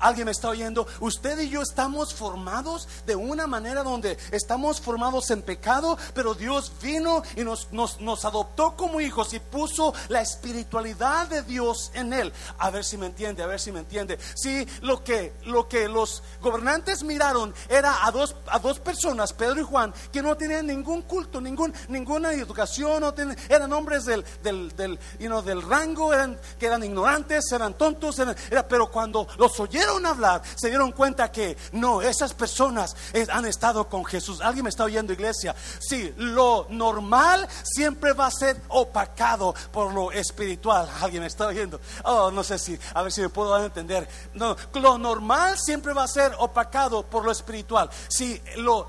[0.00, 0.86] ¿Alguien me está oyendo?
[1.00, 6.72] Usted y yo estamos formados de una manera donde estamos formados en pecado, pero Dios
[6.80, 12.32] vino y nos, nos, adoptó como hijos y puso la espiritualidad de Dios en él.
[12.58, 14.18] A ver si me entiende, a ver si me entiende.
[14.34, 19.60] Si lo que, lo que los gobernantes miraron era a dos, a dos personas, Pedro
[19.60, 23.14] y Juan, que no tenían ningún culto, ningún, ninguna educación, no
[23.48, 28.20] eran hombres del, del, del, del rango, eran, que eran ignorantes, eran tontos,
[28.68, 32.96] pero cuando los oyeron, hablar, se dieron cuenta que no, esas personas
[33.30, 34.40] han estado con Jesús.
[34.40, 35.54] ¿Alguien me está oyendo, iglesia?
[35.80, 40.88] Sí, lo normal siempre va a ser opacado por lo espiritual.
[41.00, 41.80] ¿Alguien me está oyendo?
[42.04, 44.08] Oh, no sé si, a ver si me puedo entender.
[44.34, 47.90] No, lo normal siempre va a ser opacado por lo espiritual.
[48.08, 48.40] Si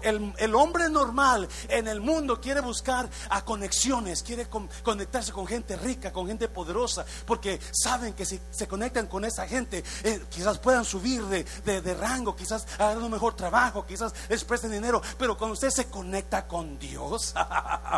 [0.03, 4.47] el, el hombre normal en el mundo quiere buscar a conexiones, quiere
[4.83, 9.47] conectarse con gente rica, con gente poderosa, porque saben que si se conectan con esa
[9.47, 11.43] gente, eh, quizás puedan subir de,
[11.82, 15.89] de, rango, quizás hagan un mejor trabajo, quizás les presten dinero, pero cuando usted se
[15.89, 17.34] conecta con Dios,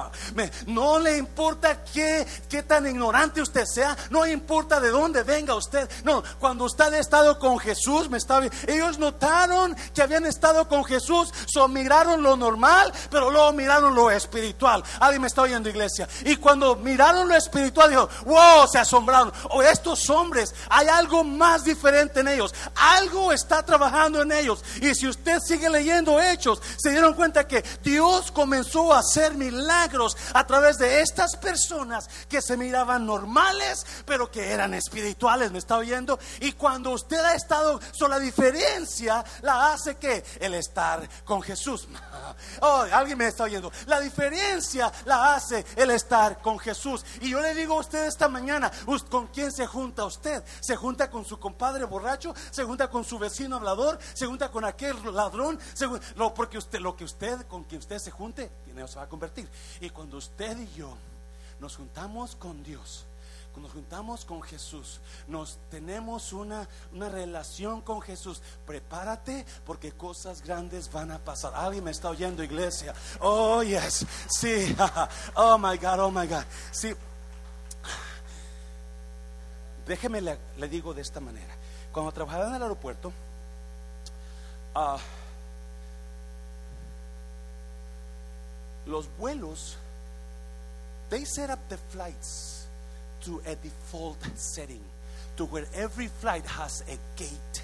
[0.67, 5.89] no le importa qué, qué tan ignorante usted sea, no importa de dónde venga usted,
[6.03, 10.83] no, cuando usted ha estado con Jesús, me está ellos notaron que habían estado con
[10.85, 14.83] Jesús, so miraron lo normal, pero luego miraron lo espiritual.
[14.99, 16.07] Alguien me está oyendo, iglesia.
[16.23, 19.31] Y cuando miraron lo espiritual, dijo, wow, se asombraron.
[19.49, 24.63] O oh, estos hombres, hay algo más diferente en ellos algo está trabajando en ellos.
[24.81, 30.17] Y si usted sigue leyendo hechos, se dieron cuenta que Dios comenzó a hacer milagros
[30.33, 35.51] a través de estas personas que se miraban normales, pero que eran espirituales.
[35.51, 36.19] ¿Me está oyendo?
[36.39, 41.87] Y cuando usted ha estado, so la diferencia la hace que el estar con Jesús.
[42.61, 43.71] Oh, alguien me está oyendo.
[43.87, 47.03] La diferencia la hace el estar con Jesús.
[47.19, 48.71] Y yo le digo a usted esta mañana,
[49.09, 50.43] ¿con quién se junta usted?
[50.59, 52.33] ¿Se junta con su compadre borracho?
[52.51, 53.99] ¿Se junta con su vecino hablador?
[54.13, 55.59] ¿Se junta con aquel ladrón?
[56.15, 59.09] lo, porque usted, lo que usted, con quien usted se junte, tiene se va a
[59.09, 59.49] convertir.
[59.81, 60.95] Y cuando usted y yo
[61.59, 63.05] nos juntamos con Dios,
[63.51, 68.41] cuando nos juntamos con Jesús, nos tenemos una, una relación con Jesús.
[68.65, 71.51] Prepárate porque cosas grandes van a pasar.
[71.53, 72.93] Alguien me está oyendo, iglesia.
[73.19, 74.05] Oh, yes.
[74.29, 74.73] Sí.
[75.35, 76.45] Oh, my God, oh, my God.
[76.71, 76.95] Sí.
[79.85, 81.53] Déjeme le, digo de esta manera.
[81.91, 83.11] Cuando trabajaba en el aeropuerto,
[84.75, 84.97] ah,
[88.85, 89.77] los vuelos,
[91.09, 92.67] they set up the flights
[93.21, 94.81] to a default setting,
[95.35, 97.63] to where every flight has a gate.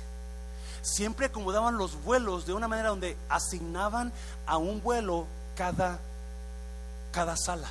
[0.81, 4.11] Siempre acomodaban los vuelos de una manera donde asignaban
[4.45, 5.99] a un vuelo cada,
[7.11, 7.69] cada sala.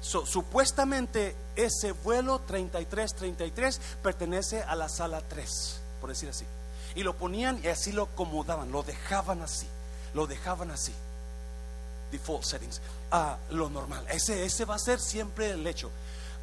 [0.00, 6.44] Supuestamente ese vuelo 33-33 pertenece a la sala 3, por decir así.
[6.94, 9.66] Y lo ponían y así lo acomodaban, lo dejaban así,
[10.14, 10.92] lo dejaban así.
[12.10, 12.80] Default settings,
[13.10, 14.06] a lo normal.
[14.10, 15.90] Ese, ese va a ser siempre el hecho.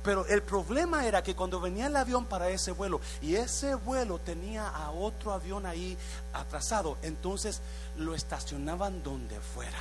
[0.05, 4.19] Pero el problema era que cuando venía el avión para ese vuelo y ese vuelo
[4.19, 5.97] tenía a otro avión ahí
[6.31, 7.59] atrasado, entonces
[7.97, 9.79] lo estacionaban donde fuera.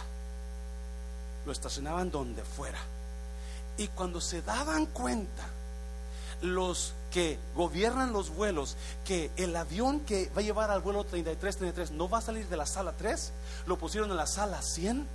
[1.45, 2.79] Lo estacionaban donde fuera.
[3.77, 5.45] Y cuando se daban cuenta,
[6.43, 11.57] los que gobiernan los vuelos, que el avión que va a llevar al vuelo 33,
[11.57, 13.33] 33 no va a salir de la sala 3,
[13.67, 15.07] lo pusieron en la sala 100.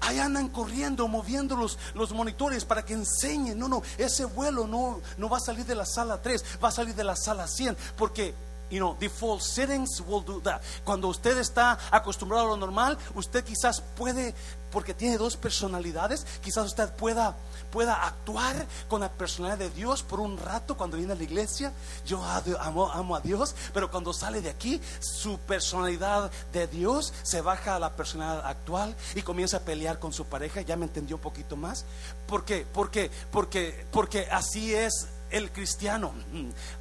[0.00, 3.58] Ahí andan corriendo, moviendo los, los monitores para que enseñen.
[3.58, 6.72] No, no, ese vuelo no, no va a salir de la sala 3, va a
[6.72, 7.76] salir de la sala 100.
[7.96, 8.34] Porque
[8.70, 10.60] You know, default settings will do that.
[10.84, 14.34] Cuando usted está acostumbrado a lo normal, usted quizás puede,
[14.70, 17.34] porque tiene dos personalidades, quizás usted pueda,
[17.70, 21.72] pueda actuar con la personalidad de Dios por un rato cuando viene a la iglesia.
[22.06, 22.22] Yo
[22.60, 27.76] amo, amo a Dios, pero cuando sale de aquí, su personalidad de Dios se baja
[27.76, 30.60] a la personalidad actual y comienza a pelear con su pareja.
[30.60, 31.86] Ya me entendió un poquito más.
[32.26, 32.66] ¿Por qué?
[32.70, 36.12] Porque, porque, porque así es el cristiano.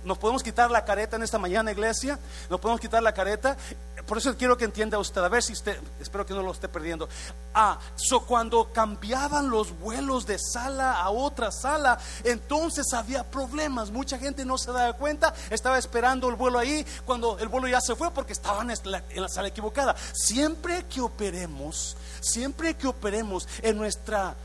[0.04, 2.20] Nos podemos quitar la careta en esta mañana, iglesia.
[2.50, 3.58] Nos podemos quitar la careta.
[4.06, 6.70] Por eso quiero que entienda usted, a ver si usted, espero que no lo esté
[6.70, 7.10] perdiendo.
[7.54, 13.92] Ah, so cuando cambiaban los vuelos de sala a otra sala, entonces había problemas.
[13.92, 17.82] Mucha gente no se daba cuenta, estaba esperando el vuelo ahí cuando el vuelo ya
[17.82, 19.96] se fue porque estaban en la sala equivocada.
[20.14, 24.36] Siempre que operemos, siempre que operemos en nuestra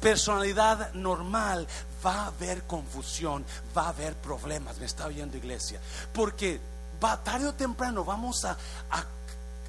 [0.00, 1.66] personalidad normal,
[2.04, 3.44] va a haber confusión,
[3.76, 4.78] va a haber problemas.
[4.78, 5.80] Me está oyendo iglesia.
[6.12, 6.60] Porque
[7.02, 8.56] va tarde o temprano vamos a,
[8.90, 9.04] a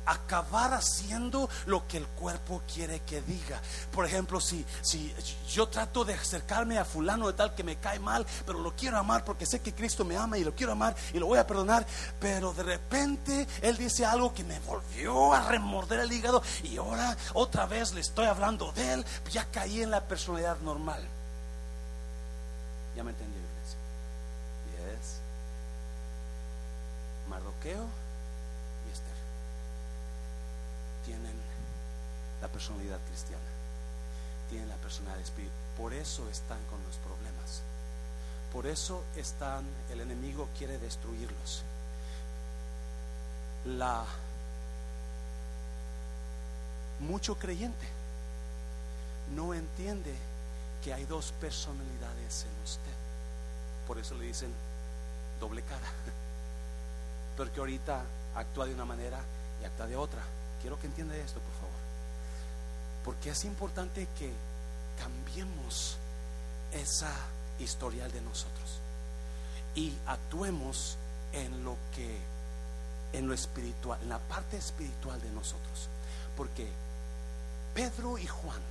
[0.06, 3.62] acabar haciendo lo que el cuerpo quiere que diga.
[3.92, 5.14] Por ejemplo, si, si
[5.50, 8.98] yo trato de acercarme a fulano de tal que me cae mal, pero lo quiero
[8.98, 11.48] amar porque sé que Cristo me ama y lo quiero amar y lo voy a
[11.48, 11.86] perdonar,
[12.20, 17.16] pero de repente Él dice algo que me volvió a remorder el hígado y ahora
[17.34, 21.08] otra vez le estoy hablando de Él, ya caí en la personalidad normal.
[22.96, 23.78] ¿Ya me entendió, iglesia?
[24.98, 25.20] Yes.
[27.30, 27.88] Mardoqueo
[32.42, 33.44] la personalidad cristiana,
[34.50, 35.54] tienen la personalidad espíritu.
[35.78, 37.62] Por eso están con los problemas.
[38.52, 41.64] Por eso están, el enemigo quiere destruirlos.
[43.66, 44.04] La
[47.00, 47.88] mucho creyente
[49.36, 50.16] no entiende
[50.84, 52.92] que hay dos personalidades en usted.
[53.88, 54.52] Por eso le dicen
[55.40, 55.88] doble cara.
[57.38, 58.02] Porque ahorita
[58.36, 59.20] actúa de una manera
[59.62, 60.22] y actúa de otra.
[60.62, 61.82] Quiero que entienda esto, por favor.
[63.04, 64.32] Porque es importante que
[65.00, 65.98] cambiemos
[66.72, 67.12] esa
[67.60, 68.80] historial de nosotros
[69.76, 70.98] y actuemos
[71.34, 72.18] en lo que
[73.14, 75.90] en lo espiritual, en la parte espiritual de nosotros.
[76.38, 76.68] Porque
[77.74, 78.62] Pedro y Juan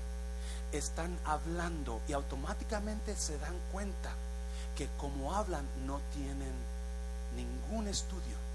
[0.73, 4.11] están hablando y automáticamente se dan cuenta
[4.77, 6.53] que como hablan no tienen
[7.37, 8.51] ningún estudio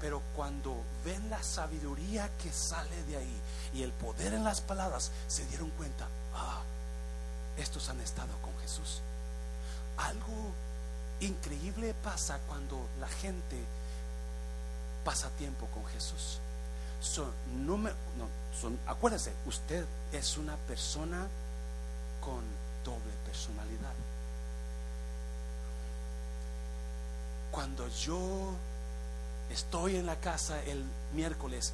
[0.00, 3.40] pero cuando ven la sabiduría que sale de ahí
[3.74, 6.62] y el poder en las palabras, se dieron cuenta, ah,
[7.56, 9.00] estos han estado con Jesús.
[9.96, 10.52] Algo
[11.20, 13.56] increíble pasa cuando la gente
[15.04, 16.38] pasa tiempo con Jesús.
[17.00, 17.30] Son,
[17.64, 17.78] no
[18.60, 21.26] son, acuérdese, usted es una persona
[22.26, 22.42] con
[22.84, 23.94] doble personalidad.
[27.52, 28.52] Cuando yo
[29.48, 31.72] estoy en la casa el miércoles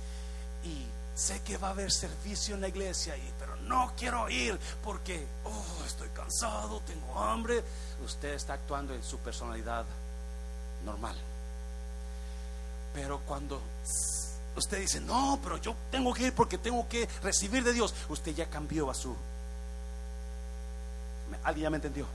[0.63, 0.85] y
[1.15, 5.85] sé que va a haber servicio en la iglesia, pero no quiero ir porque oh,
[5.87, 7.65] estoy cansado, tengo hambre.
[8.05, 9.87] Usted está actuando en su personalidad
[10.85, 11.17] normal.
[12.93, 13.59] Pero cuando
[14.55, 18.35] usted dice, no, pero yo tengo que ir porque tengo que recibir de Dios, usted
[18.35, 19.17] ya cambió a su...
[21.45, 22.07] ¿Alguien ya me entendió?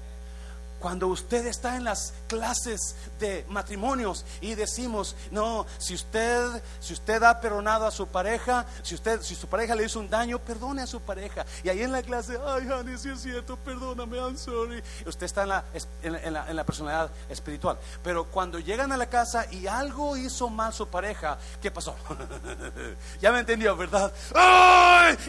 [0.80, 7.24] Cuando usted está en las clases de matrimonios y decimos, no, si usted, si usted
[7.24, 10.84] ha perdonado a su pareja, si usted, si su pareja le hizo un daño, perdone
[10.84, 11.46] a su pareja.
[11.64, 14.84] Y ahí en la clase, ay, honey, si es cierto, perdóname, I'm sorry.
[15.06, 15.64] Usted está en la,
[16.04, 17.78] en, la, en la personalidad espiritual.
[18.04, 21.96] Pero cuando llegan a la casa y algo hizo mal su pareja, ¿qué pasó?
[23.22, 24.14] ya me entendió, ¿verdad?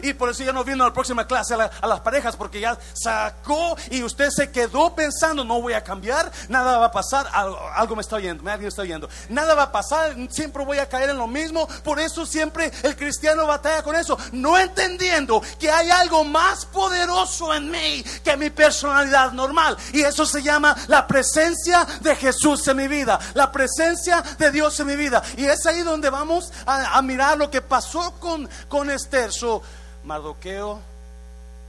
[0.03, 2.77] Y por eso ya no vino a la próxima clase a las parejas, porque ya
[2.93, 7.95] sacó y usted se quedó pensando no voy a cambiar, nada va a pasar, algo,
[7.95, 11.17] me está oyendo, alguien está oyendo, nada va a pasar, siempre voy a caer en
[11.17, 16.23] lo mismo, por eso siempre el cristiano batalla con eso, no entendiendo que hay algo
[16.23, 22.15] más poderoso en mí que mi personalidad normal, y eso se llama la presencia de
[22.15, 26.09] Jesús en mi vida, la presencia de Dios en mi vida, y es ahí donde
[26.09, 29.29] vamos a, mirar lo que pasó con, con Esther.
[30.03, 30.79] Mardoqueo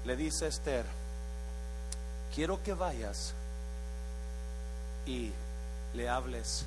[0.05, 0.85] le dice a Esther,
[2.35, 3.35] quiero que vayas
[5.11, 5.33] y
[5.95, 6.65] le hables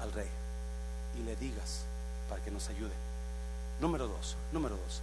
[0.00, 0.28] al rey
[1.18, 1.80] y le digas
[2.28, 2.92] para que nos ayude.
[3.80, 5.02] Número dos, número dos.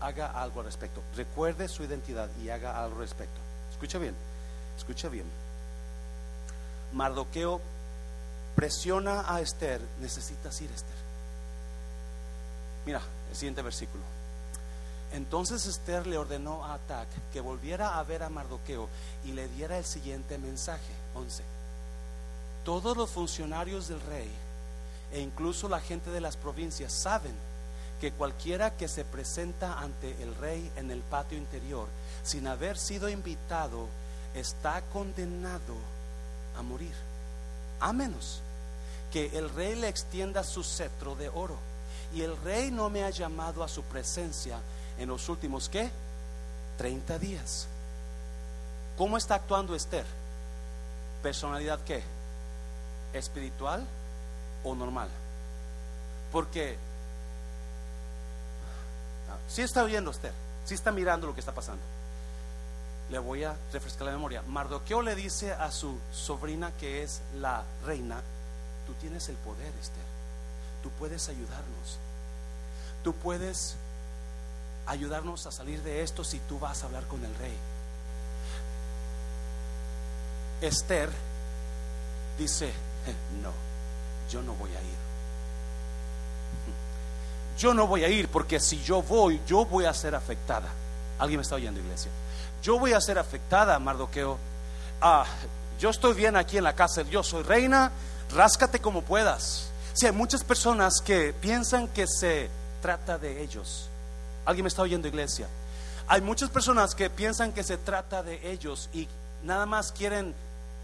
[0.00, 1.02] Haga algo al respecto.
[1.16, 3.40] Recuerde su identidad y haga algo al respecto.
[3.70, 4.14] Escucha bien,
[4.76, 5.26] escucha bien.
[6.92, 7.60] Mardoqueo
[8.56, 10.96] presiona a Esther, necesitas ir Esther.
[12.86, 14.02] Mira, el siguiente versículo.
[15.12, 18.88] Entonces Esther le ordenó a Atac que volviera a ver a Mardoqueo
[19.24, 21.42] y le diera el siguiente mensaje, 11.
[22.64, 24.30] Todos los funcionarios del rey
[25.12, 27.34] e incluso la gente de las provincias saben
[28.00, 31.88] que cualquiera que se presenta ante el rey en el patio interior
[32.22, 33.88] sin haber sido invitado
[34.34, 35.74] está condenado
[36.56, 36.94] a morir,
[37.80, 38.42] a menos
[39.10, 41.56] que el rey le extienda su cetro de oro.
[42.14, 44.58] Y el rey no me ha llamado a su presencia
[44.98, 45.90] en los últimos, ¿qué?
[46.76, 47.66] 30 días.
[48.96, 50.04] ¿Cómo está actuando Esther?
[51.22, 52.02] ¿Personalidad qué?
[53.12, 53.84] ¿Espiritual
[54.64, 55.08] o normal?
[56.32, 56.76] Porque
[59.48, 60.32] si está oyendo Esther,
[60.64, 61.82] si está mirando lo que está pasando.
[63.10, 64.42] Le voy a refrescar la memoria.
[64.42, 68.20] Mardoqueo le dice a su sobrina que es la reina,
[68.86, 70.04] tú tienes el poder, Esther.
[70.82, 71.98] Tú puedes ayudarnos.
[73.02, 73.76] Tú puedes
[74.88, 77.56] ayudarnos a salir de esto si tú vas a hablar con el rey.
[80.60, 81.10] Esther
[82.38, 82.72] dice,
[83.42, 83.52] no,
[84.30, 84.98] yo no voy a ir.
[87.58, 90.68] Yo no voy a ir porque si yo voy, yo voy a ser afectada.
[91.18, 92.10] ¿Alguien me está oyendo, iglesia?
[92.62, 94.38] Yo voy a ser afectada, Mardoqueo.
[95.00, 95.26] Ah,
[95.78, 97.90] yo estoy bien aquí en la casa, yo soy reina,
[98.34, 99.70] ráscate como puedas.
[99.92, 102.48] Si hay muchas personas que piensan que se
[102.80, 103.87] trata de ellos.
[104.48, 105.46] ¿Alguien me está oyendo, iglesia?
[106.06, 109.06] Hay muchas personas que piensan que se trata de ellos y
[109.42, 110.34] nada más quieren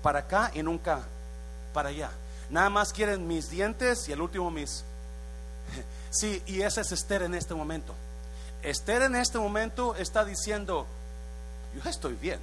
[0.03, 1.01] para acá y nunca
[1.73, 2.11] para allá.
[2.51, 4.85] Nada más quieren mis dientes y el último mis.
[6.11, 7.95] Sí, y esa es Esther en este momento.
[8.63, 10.87] Esther en este momento está diciendo,
[11.75, 12.39] yo estoy bien.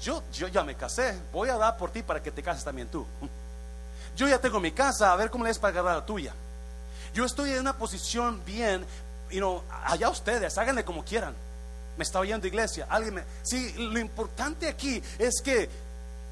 [0.00, 2.86] Yo, yo ya me casé, voy a dar por ti para que te cases también
[2.86, 3.04] tú.
[4.16, 6.32] Yo ya tengo mi casa, a ver cómo le es pagar la tuya.
[7.12, 8.86] Yo estoy en una posición bien,
[9.34, 11.34] y no, allá ustedes, háganle como quieran.
[11.96, 12.86] Me está oyendo iglesia.
[12.88, 15.68] Alguien me, sí, lo importante aquí es que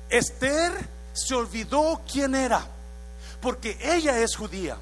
[0.08, 0.72] Esther
[1.12, 2.64] se olvidó quién era,
[3.40, 4.76] porque ella es judía.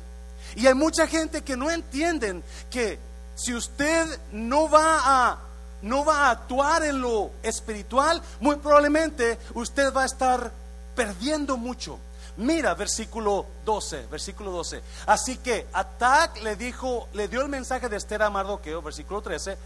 [0.55, 2.99] Y hay mucha gente que no entienden que
[3.37, 5.39] si usted no va a
[5.81, 10.53] no va a actuar en lo espiritual, muy probablemente usted va a estar
[10.95, 11.99] perdiendo mucho.
[12.37, 14.83] Mira, versículo 12, versículo 12.
[15.07, 19.59] Así que Atac le dijo, le dio el mensaje de Esther a Mardoqueo, versículo 13.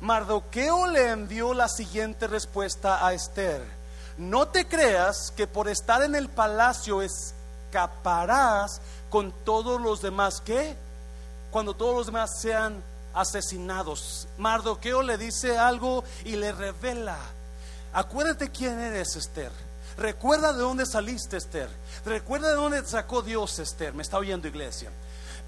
[0.00, 3.62] Mardoqueo le envió la siguiente respuesta a Esther.
[4.18, 10.42] No te creas que por estar en el palacio escaparás con todos los demás.
[10.44, 10.76] ¿Qué?
[11.50, 12.82] Cuando todos los demás sean
[13.14, 14.28] asesinados.
[14.38, 17.18] Mardoqueo le dice algo y le revela.
[17.92, 19.52] Acuérdate quién eres, Esther.
[19.96, 21.68] Recuerda de dónde saliste, Esther.
[22.04, 23.94] Recuerda de dónde sacó Dios, Esther.
[23.94, 24.90] Me está oyendo, iglesia.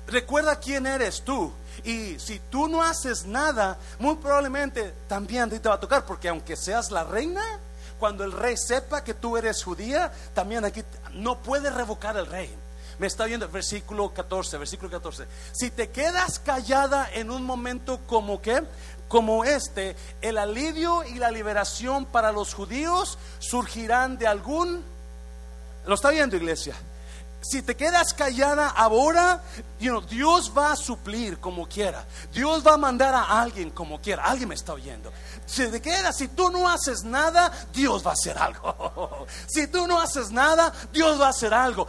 [0.06, 1.52] Recuerda quién eres tú.
[1.82, 6.56] Y si tú no haces nada, muy probablemente también te va a tocar, porque aunque
[6.56, 7.42] seas la reina,
[7.98, 12.54] cuando el rey sepa que tú eres judía, también aquí no puede revocar el rey.
[12.98, 15.26] Me está viendo versículo 14, versículo 14.
[15.52, 18.40] Si te quedas callada en un momento como
[19.08, 24.93] como este, el alivio y la liberación para los judíos surgirán de algún...
[25.86, 26.74] ¿Lo está viendo, iglesia?
[27.44, 29.42] Si te quedas callada ahora,
[29.78, 32.06] Dios va a suplir como quiera.
[32.32, 34.24] Dios va a mandar a alguien como quiera.
[34.24, 35.12] Alguien me está oyendo.
[35.44, 39.26] Si te quedas, si tú no haces nada, Dios va a hacer algo.
[39.46, 41.86] si tú no haces nada, Dios va a hacer algo.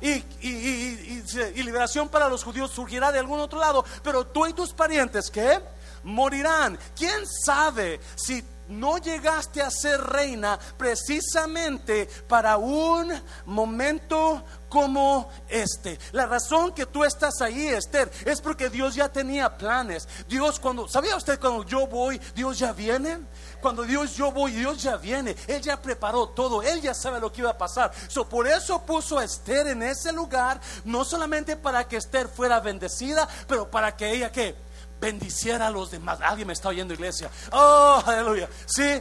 [0.00, 3.84] y, y, liberación para los judíos surgirá de algún otro lado.
[4.02, 5.60] Pero tú y tus parientes, ¿qué?
[6.04, 6.78] morirán.
[6.96, 13.12] ¿Quién sabe si no llegaste a ser reina precisamente para un
[13.46, 15.98] momento como este.
[16.12, 20.08] La razón que tú estás ahí, Esther, es porque Dios ya tenía planes.
[20.26, 23.18] Dios cuando, ¿sabía usted cuando yo voy, Dios ya viene?
[23.60, 25.36] Cuando Dios yo voy, Dios ya viene.
[25.46, 26.62] Él ya preparó todo.
[26.62, 27.92] Él ya sabe lo que iba a pasar.
[28.08, 32.58] So, por eso puso a Esther en ese lugar, no solamente para que Esther fuera
[32.60, 34.56] bendecida, pero para que ella que
[35.02, 36.20] bendiciera a los demás.
[36.22, 37.28] Alguien me está oyendo, iglesia.
[37.50, 38.48] Oh, aleluya.
[38.66, 39.00] Sí.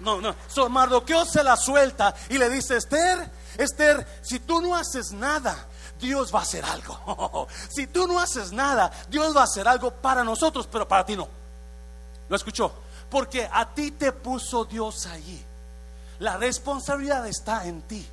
[0.00, 0.34] No, no.
[0.48, 5.68] So, Mardoqueo se la suelta y le dice, Esther, Esther, si tú no haces nada,
[6.00, 7.46] Dios va a hacer algo.
[7.70, 11.16] si tú no haces nada, Dios va a hacer algo para nosotros, pero para ti
[11.16, 11.28] no.
[12.28, 12.74] ¿Lo escuchó?
[13.08, 15.40] Porque a ti te puso Dios allí.
[16.18, 18.04] La responsabilidad está en ti.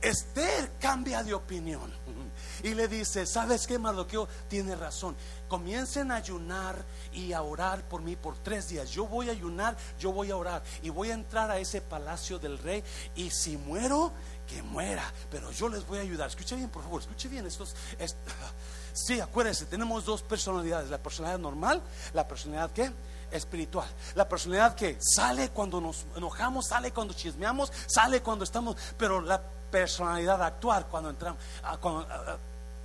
[0.00, 1.92] Esther cambia de opinión
[2.62, 4.28] y le dice, ¿sabes qué, Mardoqueo?
[4.48, 5.16] Tiene razón.
[5.50, 6.76] Comiencen a ayunar
[7.12, 8.88] y a orar por mí por tres días.
[8.90, 12.38] Yo voy a ayunar, yo voy a orar y voy a entrar a ese palacio
[12.38, 12.82] del rey
[13.16, 14.12] y si muero,
[14.46, 16.28] que muera, pero yo les voy a ayudar.
[16.28, 17.46] Escuche bien, por favor, escuche bien.
[17.46, 17.74] Estos,
[18.92, 21.82] sí, acuérdense, tenemos dos personalidades, la personalidad normal,
[22.14, 22.92] la personalidad que
[23.30, 23.88] espiritual.
[24.14, 29.40] La personalidad que sale cuando nos enojamos, sale cuando chismeamos, sale cuando estamos, pero la
[29.40, 32.36] personalidad actuar cuando entramos, ah, cuando, ah, ah,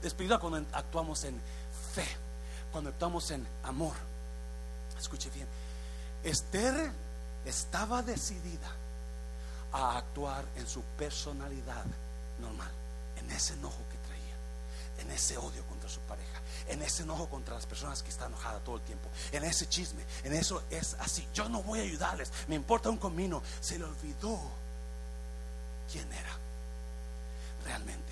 [0.04, 1.42] espiritual cuando actuamos en
[1.94, 2.06] fe,
[2.76, 3.94] cuando actuamos en amor.
[5.00, 5.48] Escuche bien,
[6.26, 6.92] Esther
[7.46, 8.70] estaba decidida
[9.72, 11.86] a actuar en su personalidad
[12.38, 12.70] normal,
[13.16, 14.36] en ese enojo que traía,
[15.00, 18.62] en ese odio contra su pareja, en ese enojo contra las personas que están enojadas
[18.66, 21.26] todo el tiempo, en ese chisme, en eso es así.
[21.34, 23.42] Yo no voy a ayudarles, me importa un comino.
[23.62, 24.38] Se le olvidó
[25.90, 26.38] quién era
[27.64, 28.12] realmente.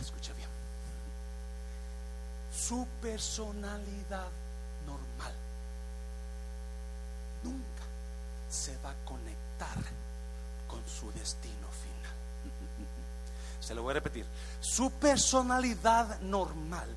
[0.00, 0.39] Escucha bien.
[2.70, 4.30] Su personalidad
[4.86, 5.34] normal
[7.42, 7.82] nunca
[8.48, 9.76] se va a conectar
[10.68, 12.14] con su destino final.
[13.60, 14.24] Se lo voy a repetir.
[14.60, 16.94] Su personalidad normal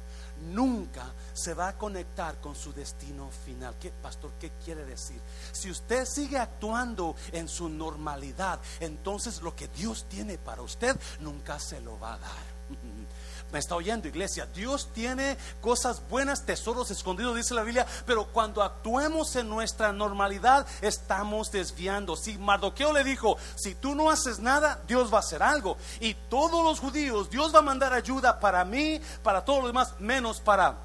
[0.52, 3.74] nunca se va a conectar con su destino final.
[3.80, 5.20] ¿Qué, pastor, qué quiere decir?
[5.54, 11.58] Si usted sigue actuando en su normalidad, entonces lo que Dios tiene para usted nunca
[11.58, 12.44] se lo va a dar.
[13.54, 14.48] Me está oyendo, iglesia.
[14.48, 17.86] Dios tiene cosas buenas, tesoros escondidos, dice la Biblia.
[18.04, 22.16] Pero cuando actuemos en nuestra normalidad, estamos desviando.
[22.16, 25.78] Si Mardoqueo le dijo: Si tú no haces nada, Dios va a hacer algo.
[26.00, 29.94] Y todos los judíos, Dios va a mandar ayuda para mí, para todos los demás,
[30.00, 30.76] menos para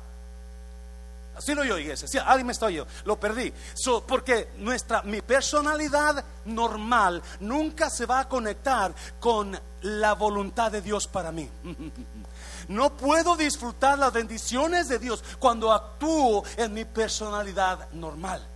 [1.39, 2.09] Así lo yo, iglesia.
[2.09, 2.89] Sí, alguien me está oyendo.
[3.05, 3.53] Lo perdí.
[4.09, 11.07] porque nuestra, mi personalidad normal nunca se va a conectar con la voluntad de Dios
[11.07, 11.49] para mí.
[12.69, 18.47] No puedo disfrutar las bendiciones de Dios cuando actúo en mi personalidad normal.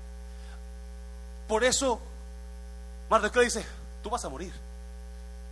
[1.49, 1.99] Por eso,
[3.09, 3.65] Mardoqueo dice,
[4.03, 4.53] tú vas a morir,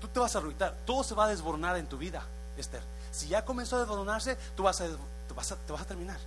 [0.00, 2.22] tú te vas a arruinar, todo se va a desboronar en tu vida,
[2.56, 2.82] Esther.
[3.10, 4.88] Si ya comenzó a desboronarse, tú vas a,
[5.34, 6.18] vas a, te vas a terminar.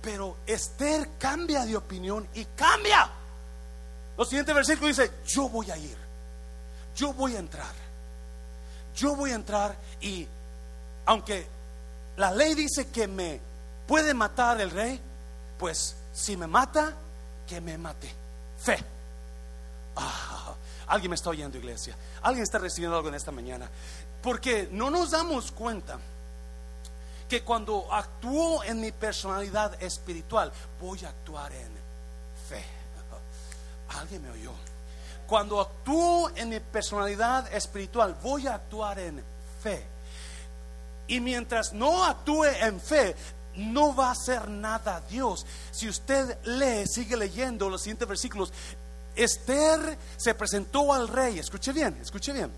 [0.00, 3.10] Pero Esther cambia de opinión y cambia.
[4.16, 5.96] Lo siguiente versículo dice, yo voy a ir,
[6.96, 7.74] yo voy a entrar,
[8.94, 10.26] yo voy a entrar y
[11.06, 11.46] aunque
[12.16, 13.40] la ley dice que me
[13.86, 15.00] puede matar el rey,
[15.58, 16.92] pues si me mata,
[17.46, 18.12] que me mate.
[18.58, 18.78] Fe.
[19.96, 20.54] Ah,
[20.86, 21.96] alguien me está oyendo, iglesia.
[22.22, 23.68] Alguien está recibiendo algo en esta mañana.
[24.22, 25.98] Porque no nos damos cuenta
[27.28, 31.72] que cuando actúo en mi personalidad espiritual, voy a actuar en
[32.48, 32.64] fe.
[33.98, 34.52] Alguien me oyó.
[35.26, 39.22] Cuando actúo en mi personalidad espiritual, voy a actuar en
[39.62, 39.93] fe.
[41.06, 43.14] Y mientras no actúe en fe,
[43.56, 45.46] no va a hacer nada Dios.
[45.70, 48.52] Si usted lee, sigue leyendo los siguientes versículos.
[49.14, 51.38] Esther se presentó al rey.
[51.38, 52.50] Escuche bien, escuche bien.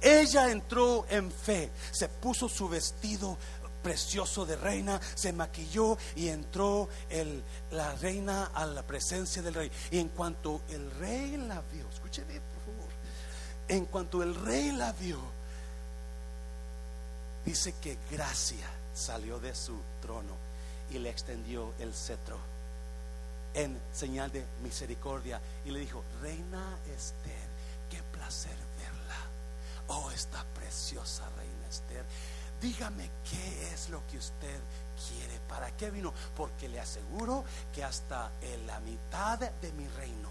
[0.00, 3.38] Ella entró en fe, se puso su vestido
[3.82, 9.70] precioso de reina, se maquilló y entró el, la reina a la presencia del rey.
[9.90, 12.92] Y en cuanto el rey la vio, escuche bien, por favor.
[13.68, 15.18] En cuanto el rey la vio,
[17.44, 20.36] dice que gracia salió de su trono
[20.90, 22.38] y le extendió el cetro
[23.54, 27.48] en señal de misericordia y le dijo, Reina Esther,
[27.88, 29.16] qué placer verla.
[29.88, 32.04] Oh, esta preciosa Reina Esther,
[32.60, 34.60] dígame qué es lo que usted
[35.08, 40.30] quiere, para qué vino, porque le aseguro que hasta en la mitad de mi reino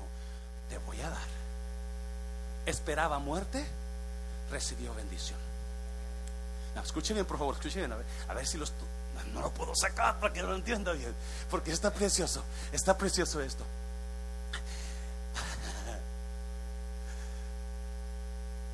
[0.70, 1.44] te voy a dar.
[2.66, 3.66] Esperaba muerte,
[4.50, 5.53] recibió bendición
[6.82, 8.74] escuchen bien, por favor, escuchen bien, a ver, a ver si los,
[9.34, 11.14] no, lo puedo sacar para que lo entienda bien,
[11.50, 13.64] porque está precioso, está precioso esto.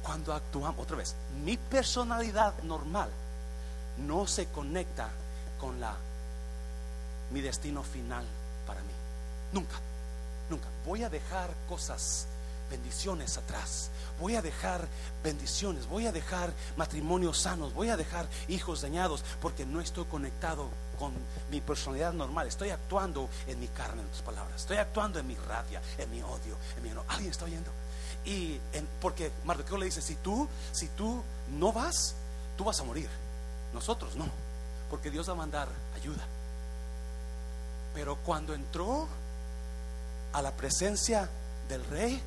[0.04, 3.10] Cuando actuamos, otra vez, mi personalidad normal
[3.97, 5.10] no se conecta
[5.60, 5.95] con la
[7.32, 8.26] mi destino final
[8.66, 8.93] para mí.
[9.52, 9.76] Nunca,
[10.50, 10.68] nunca.
[10.86, 12.28] Voy a dejar cosas
[12.70, 13.90] bendiciones atrás.
[14.20, 14.88] Voy a dejar
[15.24, 20.70] bendiciones, voy a dejar matrimonios sanos, voy a dejar hijos dañados porque no estoy conectado
[20.98, 21.14] con
[21.50, 22.48] mi personalidad normal.
[22.48, 24.62] Estoy actuando en mi carne, en otras palabras.
[24.62, 27.72] Estoy actuando en mi rabia, en mi odio, en mi ¿Alguien está oyendo?
[28.26, 31.24] Y en, porque Mardoqueo le dice, si tú, si tú
[31.58, 32.16] no vas,
[32.58, 33.10] tú vas a morir.
[33.74, 34.28] Nosotros no,
[34.90, 36.26] porque Dios va a mandar ayuda.
[37.94, 39.08] Pero cuando entró
[40.34, 41.30] a la presencia
[41.70, 42.22] del rey,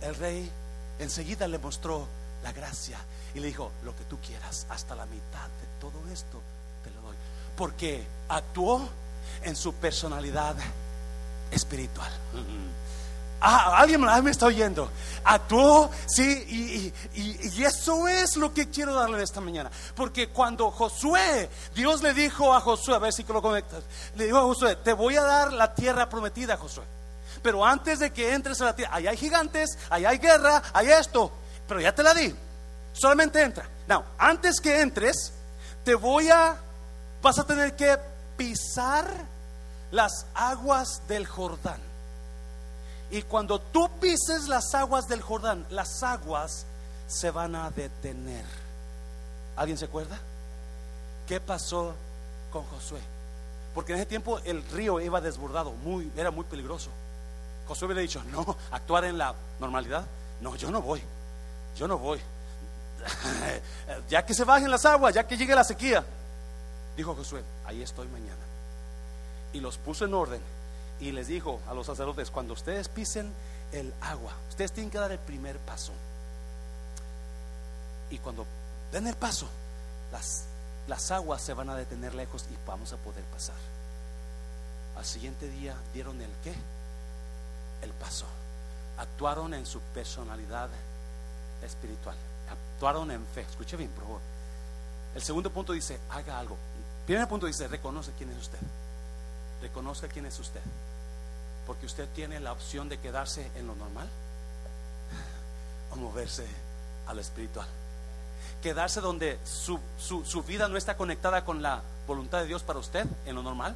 [0.00, 0.50] el rey
[0.98, 2.06] enseguida le mostró
[2.42, 2.98] la gracia.
[3.34, 6.40] Y le dijo, lo que tú quieras, hasta la mitad de todo esto
[6.82, 7.16] te lo doy.
[7.56, 8.88] Porque actuó
[9.42, 10.56] en su personalidad
[11.50, 12.10] espiritual.
[13.40, 14.90] Ah, alguien me está oyendo.
[15.24, 19.70] Actuó, sí, y, eso es lo que quiero darle esta mañana.
[19.94, 23.82] Porque cuando Josué, Dios le dijo a Josué, a ver si lo conectas,
[24.16, 26.84] le dijo a Josué, te voy a dar la tierra prometida, Josué.
[27.46, 30.88] Pero antes de que entres a la tierra, ahí hay gigantes, ahí hay guerra, hay
[30.88, 31.30] esto,
[31.68, 32.34] pero ya te la di.
[32.92, 33.68] Solamente entra.
[33.86, 35.32] No, antes que entres,
[35.84, 36.56] te voy a,
[37.22, 37.96] vas a tener que
[38.36, 39.08] pisar
[39.92, 41.80] las aguas del Jordán.
[43.12, 46.66] Y cuando tú pises las aguas del Jordán, las aguas
[47.06, 48.44] se van a detener.
[49.54, 50.18] ¿Alguien se acuerda?
[51.28, 51.94] ¿Qué pasó
[52.50, 52.98] con Josué?
[53.72, 56.90] Porque en ese tiempo el río iba desbordado, muy, era muy peligroso.
[57.66, 60.04] Josué hubiera dicho, no, actuar en la normalidad.
[60.40, 61.02] No, yo no voy,
[61.76, 62.20] yo no voy.
[64.08, 66.04] ya que se bajen las aguas, ya que llegue la sequía.
[66.96, 68.40] Dijo Josué, ahí estoy mañana.
[69.52, 70.40] Y los puso en orden
[71.00, 73.32] y les dijo a los sacerdotes, cuando ustedes pisen
[73.72, 75.92] el agua, ustedes tienen que dar el primer paso.
[78.10, 78.46] Y cuando
[78.92, 79.48] den el paso,
[80.12, 80.44] las,
[80.86, 83.56] las aguas se van a detener lejos y vamos a poder pasar.
[84.96, 86.54] Al siguiente día dieron el qué?
[87.82, 88.26] El paso.
[88.98, 90.68] Actuaron en su personalidad
[91.62, 92.16] espiritual.
[92.50, 93.42] Actuaron en fe.
[93.42, 94.20] Escuche bien, por favor.
[95.14, 96.56] El segundo punto dice, haga algo.
[97.00, 98.58] El primer punto dice, reconoce quién es usted.
[99.62, 100.60] Reconozca quién es usted.
[101.66, 104.08] Porque usted tiene la opción de quedarse en lo normal
[105.90, 106.46] o moverse
[107.06, 107.66] a lo espiritual.
[108.62, 113.06] Quedarse donde su, su, vida no está conectada con la voluntad de Dios para usted
[113.24, 113.74] en lo normal.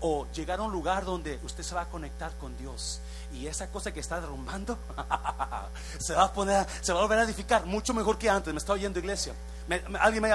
[0.00, 3.00] O llegar a un lugar donde usted se va a conectar con Dios
[3.34, 4.78] y esa cosa que está derrumbando
[5.98, 8.52] se va a poner, se va a volver a edificar mucho mejor que antes.
[8.52, 9.34] Me está oyendo iglesia.
[10.00, 10.30] alguien me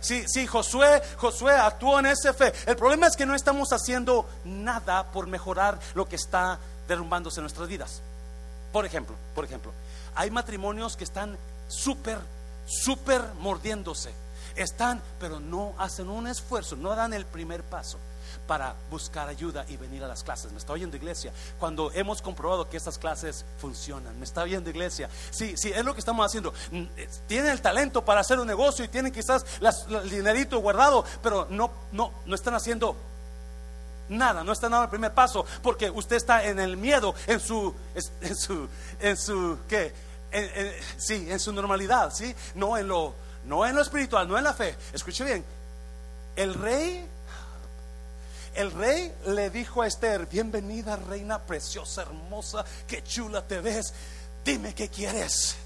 [0.00, 2.52] sí, sí, Josué, Josué actuó en ese fe.
[2.66, 6.58] El problema es que no estamos haciendo nada por mejorar lo que está
[6.88, 8.02] derrumbándose en nuestras vidas.
[8.72, 9.72] Por ejemplo, por ejemplo,
[10.14, 11.38] hay matrimonios que están
[11.68, 12.18] súper,
[12.66, 14.12] súper mordiéndose.
[14.56, 17.98] Están, pero no hacen un esfuerzo, no dan el primer paso
[18.46, 20.52] para buscar ayuda y venir a las clases.
[20.52, 21.32] Me está oyendo iglesia.
[21.58, 25.08] Cuando hemos comprobado que estas clases funcionan, me está oyendo iglesia.
[25.30, 26.52] Sí, sí, es lo que estamos haciendo.
[26.70, 26.84] Mm,
[27.26, 29.44] tienen el talento para hacer un negocio y tienen quizás
[29.88, 32.96] el dinerito guardado, pero no, no, no están haciendo
[34.08, 37.74] nada, no están dando el primer paso porque usted está en el miedo, en su,
[38.20, 38.68] en su,
[39.00, 39.92] en su, ¿qué?
[40.96, 43.14] sí, en su normalidad, sí, no en lo,
[43.44, 44.76] no en lo espiritual, no en la fe.
[44.92, 45.44] Escuche bien,
[46.36, 47.06] el rey
[48.54, 53.92] el rey le dijo a Esther, bienvenida reina preciosa, hermosa, qué chula te ves,
[54.44, 55.56] dime qué quieres.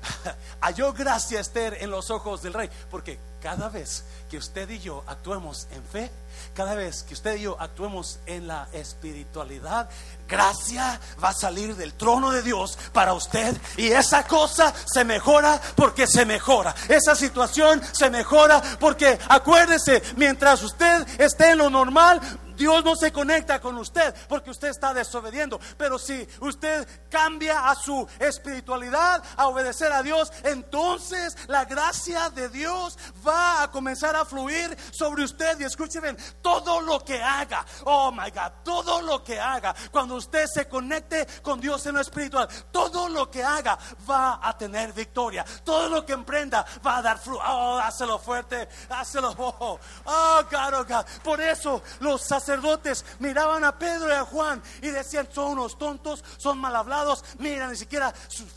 [0.60, 5.04] Halló gracia Esther en los ojos del rey, porque cada vez que usted y yo
[5.06, 6.10] actuemos en fe,
[6.54, 9.88] cada vez que usted y yo actuemos en la espiritualidad,
[10.28, 15.60] gracia va a salir del trono de Dios para usted y esa cosa se mejora
[15.76, 16.74] porque se mejora.
[16.88, 22.20] Esa situación se mejora porque acuérdese, mientras usted esté en lo normal,
[22.56, 25.60] Dios no se conecta con usted porque usted está desobediendo.
[25.76, 32.48] Pero si usted cambia a su espiritualidad, a obedecer a Dios, entonces la gracia de
[32.48, 35.58] Dios va a comenzar a fluir sobre usted.
[35.60, 40.46] Y escuchen todo lo que haga, oh my God, todo lo que haga, cuando usted
[40.46, 45.44] se conecte con Dios en lo espiritual, todo lo que haga va a tener victoria.
[45.64, 47.42] Todo lo que emprenda va a dar fruto.
[47.46, 49.34] Oh, hácelo fuerte, hácelo.
[49.58, 51.06] Oh, oh, God, oh God.
[51.22, 56.22] Por eso los sacerdotes miraban a Pedro y a Juan y decían, son unos tontos,
[56.36, 58.12] son mal hablados, mira, ni siquiera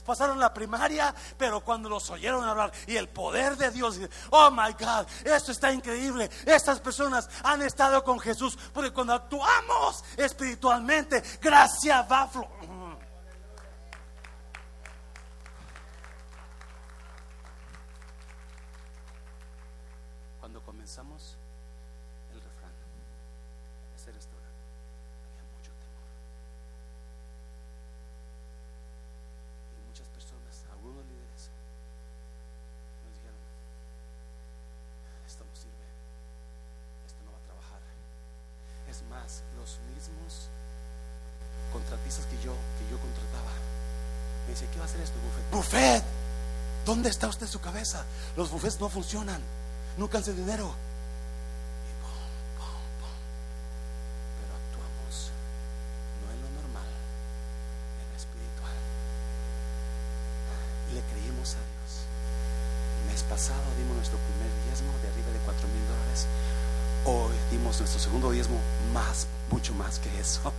[0.06, 4.00] pasaron la primaria, pero cuando los oyeron hablar y el poder de Dios,
[4.32, 10.04] oh my God, esto está increíble, estas personas han estado con Jesús, porque cuando actuamos
[10.18, 12.30] espiritualmente, gracia va a
[20.40, 21.38] Cuando comenzamos
[44.68, 45.16] ¿qué va a hacer esto?
[45.20, 45.52] Buffet.
[45.52, 46.04] Buffet.
[46.86, 48.06] ¿Dónde está usted su cabeza?
[48.38, 49.42] Los buffets no funcionan.
[49.98, 50.74] Nunca hace dinero.
[54.40, 55.32] Pero actuamos
[56.22, 56.90] no en lo normal,
[58.02, 58.78] en lo espiritual.
[60.90, 61.92] Y le creímos a Dios.
[67.70, 68.60] damos nuestro segundo diezmo
[68.94, 70.54] más mucho más que eso.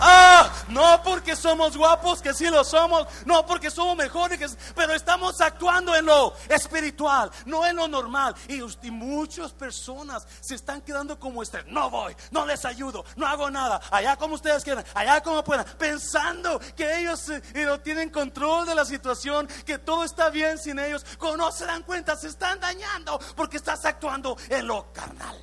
[0.00, 5.40] ah, no porque somos guapos, que sí lo somos, no porque somos mejores, pero estamos
[5.40, 8.34] actuando en lo espiritual, no en lo normal.
[8.48, 8.64] Y,
[8.94, 13.80] muchas personas se están quedando como este, no voy, no les ayudo, no hago nada,
[13.90, 18.74] allá como ustedes quieran, allá como puedan, pensando que ellos eh, no tienen control de
[18.74, 21.04] la situación, que todo está bien sin ellos.
[21.36, 25.36] No se dan cuenta, se están dañando porque estás actuando en lo carnal.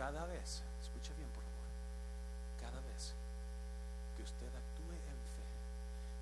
[0.00, 1.68] Cada vez, escuche bien por favor,
[2.58, 3.12] cada vez
[4.16, 5.44] que usted actúe en fe,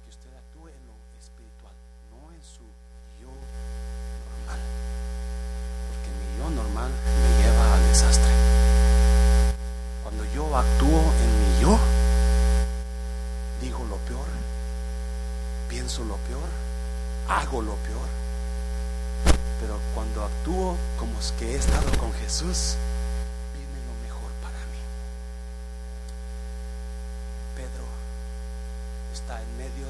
[0.02, 1.74] que usted actúe en lo espiritual,
[2.10, 2.66] no en su
[3.22, 4.60] yo normal,
[5.88, 8.32] porque mi yo normal me lleva al desastre.
[10.02, 11.78] Cuando yo actúo en mi yo,
[13.62, 14.26] digo lo peor,
[15.68, 16.48] pienso lo peor,
[17.28, 18.08] hago lo peor.
[19.60, 21.90] Pero cuando actúo como es que he estado
[22.38, 22.76] Jesús,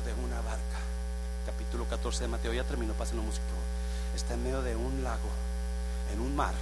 [0.05, 0.79] de una barca.
[1.45, 3.45] Capítulo 14 de Mateo, ya terminó, pasen música.
[4.17, 5.29] Está en medio de un lago,
[6.13, 6.55] en un mar,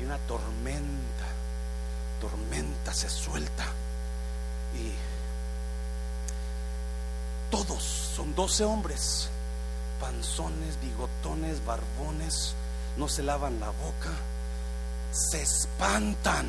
[0.00, 1.26] y una tormenta,
[2.20, 3.66] tormenta se suelta.
[4.74, 4.92] Y
[7.50, 9.28] todos son 12 hombres,
[10.00, 12.54] panzones, bigotones, barbones,
[12.96, 14.10] no se lavan la boca,
[15.10, 16.48] se espantan.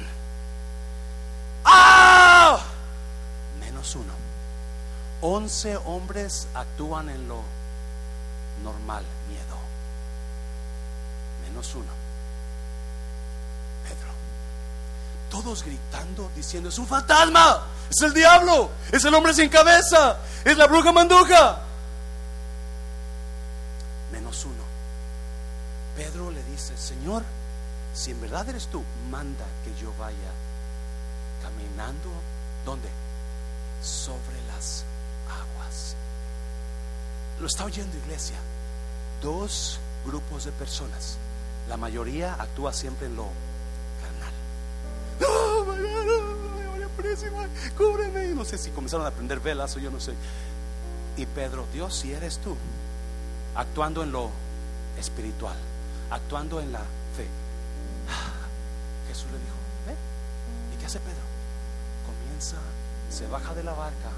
[1.66, 2.59] ¡Ah!
[3.59, 4.14] Menos uno.
[5.22, 7.41] Once hombres actúan en lo
[8.64, 9.57] normal, miedo.
[11.47, 11.91] Menos uno.
[13.84, 14.12] Pedro.
[15.30, 20.57] Todos gritando, diciendo, es un fantasma, es el diablo, es el hombre sin cabeza, es
[20.57, 21.59] la bruja manduja.
[24.12, 24.64] Menos uno.
[25.95, 27.24] Pedro le dice, Señor,
[27.93, 30.32] si en verdad eres tú, manda que yo vaya
[31.44, 32.10] caminando,
[32.66, 32.90] ¿dónde?
[33.84, 34.86] Sobre las
[37.42, 38.36] lo está oyendo iglesia.
[39.20, 41.18] Dos grupos de personas.
[41.68, 43.28] La mayoría actúa siempre en lo
[44.00, 44.34] carnal.
[47.76, 48.28] cúbreme.
[48.28, 50.14] No sé si comenzaron a prender velas o yo no sé.
[51.18, 52.56] Y Pedro, Dios, si eres tú,
[53.56, 54.30] actuando en lo
[55.00, 55.58] espiritual,
[56.12, 57.28] actuando en la fe.
[59.08, 59.56] Jesús le dijo,
[59.88, 59.96] ¿Ve?
[60.76, 61.24] ¿Y qué hace Pedro?
[62.06, 62.58] Comienza,
[63.10, 64.10] se baja de la barca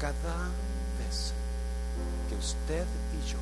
[0.00, 0.50] cada
[0.98, 1.32] vez
[2.28, 3.38] que usted y yo,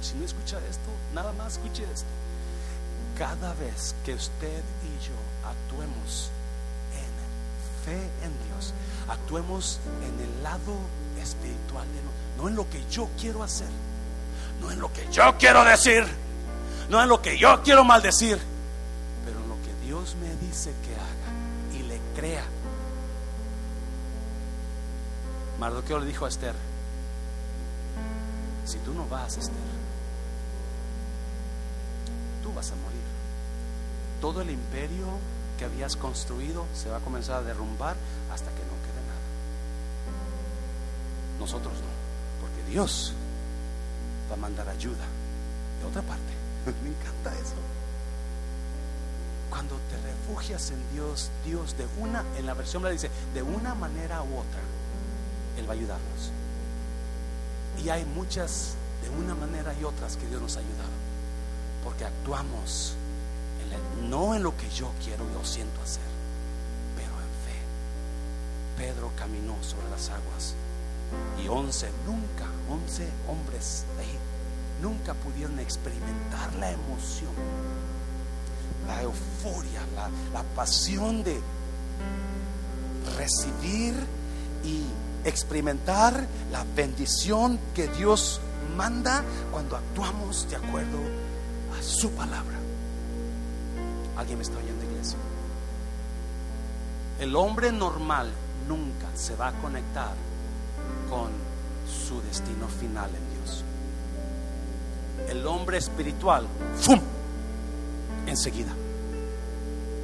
[0.00, 2.06] si no escucha esto, nada más escuche esto.
[3.18, 5.14] Cada vez que usted y yo
[5.48, 6.30] actuemos
[6.94, 8.74] en fe en Dios,
[9.08, 10.76] actuemos en el lado
[11.20, 11.86] espiritual,
[12.36, 13.70] no en lo que yo quiero hacer,
[14.60, 16.04] no en lo que yo quiero decir,
[16.88, 18.38] no en lo que yo quiero maldecir,
[19.24, 22.44] pero en lo que Dios me dice que haga y le crea
[25.62, 26.56] Mardoqueo le dijo a Esther,
[28.64, 29.54] si tú no vas, Esther,
[32.42, 33.00] tú vas a morir.
[34.20, 35.06] Todo el imperio
[35.56, 37.94] que habías construido se va a comenzar a derrumbar
[38.32, 39.20] hasta que no quede nada.
[41.38, 43.12] Nosotros no, porque Dios
[44.28, 45.04] va a mandar ayuda
[45.80, 46.41] de otra parte.
[46.66, 47.54] Me encanta eso.
[49.50, 53.74] Cuando te refugias en Dios, Dios de una, en la versión le dice, de una
[53.74, 54.60] manera u otra,
[55.58, 56.30] él va a ayudarnos.
[57.84, 60.90] Y hay muchas, de una manera y otras, que Dios nos ha ayudado.
[61.84, 62.94] Porque actuamos
[64.08, 66.02] no en lo que yo quiero yo siento hacer,
[66.96, 67.58] pero en fe.
[68.76, 70.54] Pedro caminó sobre las aguas
[71.42, 74.04] y once, nunca, once hombres de
[74.82, 77.30] nunca pudieron experimentar la emoción,
[78.86, 79.80] la euforia,
[80.34, 81.40] la, pasión de
[83.16, 83.94] recibir
[84.64, 84.84] y
[85.24, 88.40] experimentar la bendición que Dios
[88.76, 89.22] manda
[89.52, 90.98] cuando actuamos de acuerdo
[91.78, 92.58] a su palabra.
[94.16, 95.16] ¿Alguien me está oyendo, iglesia?
[97.20, 98.30] El hombre normal
[98.68, 100.14] nunca se va a conectar
[101.08, 101.30] con
[101.86, 103.31] su destino final en.
[105.42, 107.00] El hombre espiritual, ¡fum!
[108.26, 108.72] Enseguida.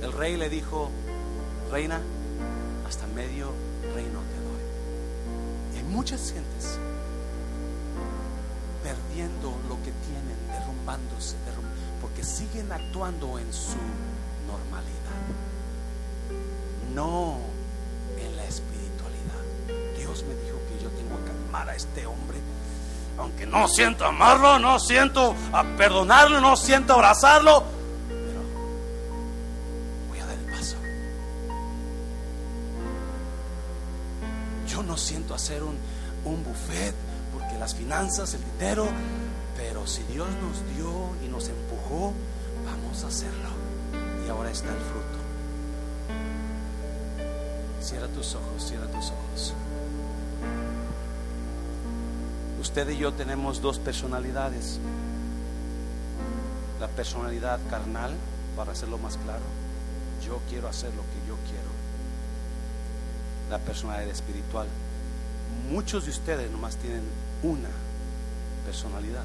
[0.03, 0.91] El rey le dijo,
[1.71, 2.01] reina,
[2.89, 3.53] hasta medio
[3.95, 4.19] reino
[5.89, 6.79] muchas gentes
[8.85, 11.37] perdiendo lo que tienen, derrumbándose,
[12.01, 13.77] porque siguen actuando en su
[14.47, 15.25] normalidad,
[16.95, 17.39] no
[18.17, 19.99] en la espiritualidad.
[19.99, 22.39] Dios me dijo que yo tengo que amar a este hombre,
[23.19, 25.35] aunque no siento amarlo, no siento
[25.77, 27.65] perdonarlo, no siento abrazarlo,
[28.09, 28.41] pero
[30.09, 30.77] voy a dar el paso.
[34.69, 35.77] Yo no siento hacer un,
[36.25, 36.95] un buffet
[37.33, 38.87] porque las finanzas, el dinero,
[39.57, 42.13] pero si Dios nos dio y nos empujó,
[42.65, 43.49] vamos a hacerlo.
[44.25, 45.19] Y ahora está el fruto.
[47.81, 49.55] Cierra tus ojos, cierra tus ojos.
[52.69, 54.79] Usted y yo tenemos dos personalidades.
[56.79, 58.13] La personalidad carnal,
[58.59, 59.43] para hacerlo más claro,
[60.23, 61.71] yo quiero hacer lo que yo quiero.
[63.49, 64.67] La personalidad espiritual.
[65.71, 67.05] Muchos de ustedes nomás tienen
[67.43, 67.71] una
[68.67, 69.25] personalidad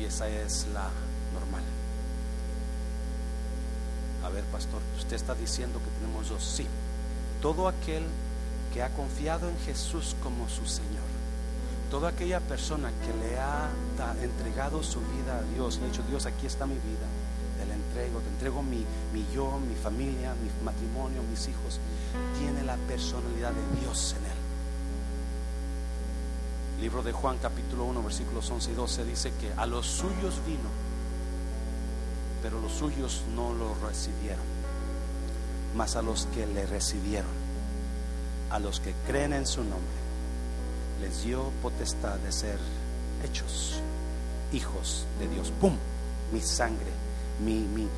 [0.00, 0.90] y esa es la
[1.32, 1.62] normal.
[4.24, 6.42] A ver, pastor, usted está diciendo que tenemos dos.
[6.42, 6.66] Sí,
[7.40, 8.02] todo aquel
[8.74, 11.17] que ha confiado en Jesús como su Señor,
[11.90, 13.70] toda aquella persona que le ha
[14.22, 17.06] entregado su vida a Dios, le ha dicho, Dios, aquí está mi vida,
[17.58, 21.80] te la entrego, te entrego mi, mi yo, mi familia, mi matrimonio, mis hijos,
[22.38, 24.38] tiene la personalidad de Dios en él.
[26.82, 30.70] Libro de Juan capítulo 1 versículos 11 y 12 dice que a los suyos vino,
[32.42, 34.44] pero los suyos no lo recibieron,
[35.74, 37.30] mas a los que le recibieron,
[38.50, 40.07] a los que creen en su nombre,
[41.00, 42.58] les dio potestad de ser
[43.24, 43.80] hechos
[44.52, 45.52] hijos de Dios.
[45.60, 45.76] ¡Pum!
[46.32, 46.90] Mi sangre,
[47.44, 47.88] mi, mi,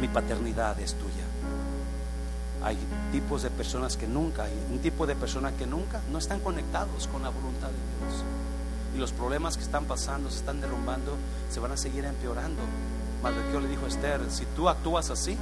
[0.00, 1.24] mi paternidad es tuya.
[2.62, 2.76] Hay
[3.10, 7.06] tipos de personas que nunca, hay un tipo de personas que nunca no están conectados
[7.06, 8.22] con la voluntad de Dios.
[8.94, 11.16] Y los problemas que están pasando, se están derrumbando,
[11.50, 12.60] se van a seguir empeorando.
[13.22, 15.38] Mardoqueo le dijo a Esther, si tú actúas así,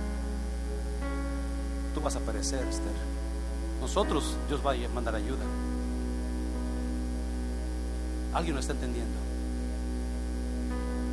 [1.95, 3.18] tú vas a perecer, Esther.
[3.81, 5.45] Nosotros, Dios va a mandar ayuda.
[8.35, 9.19] ¿Alguien lo está entendiendo?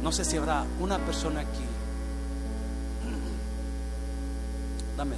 [0.03, 1.65] No sé si habrá una persona aquí.
[4.97, 5.15] Dame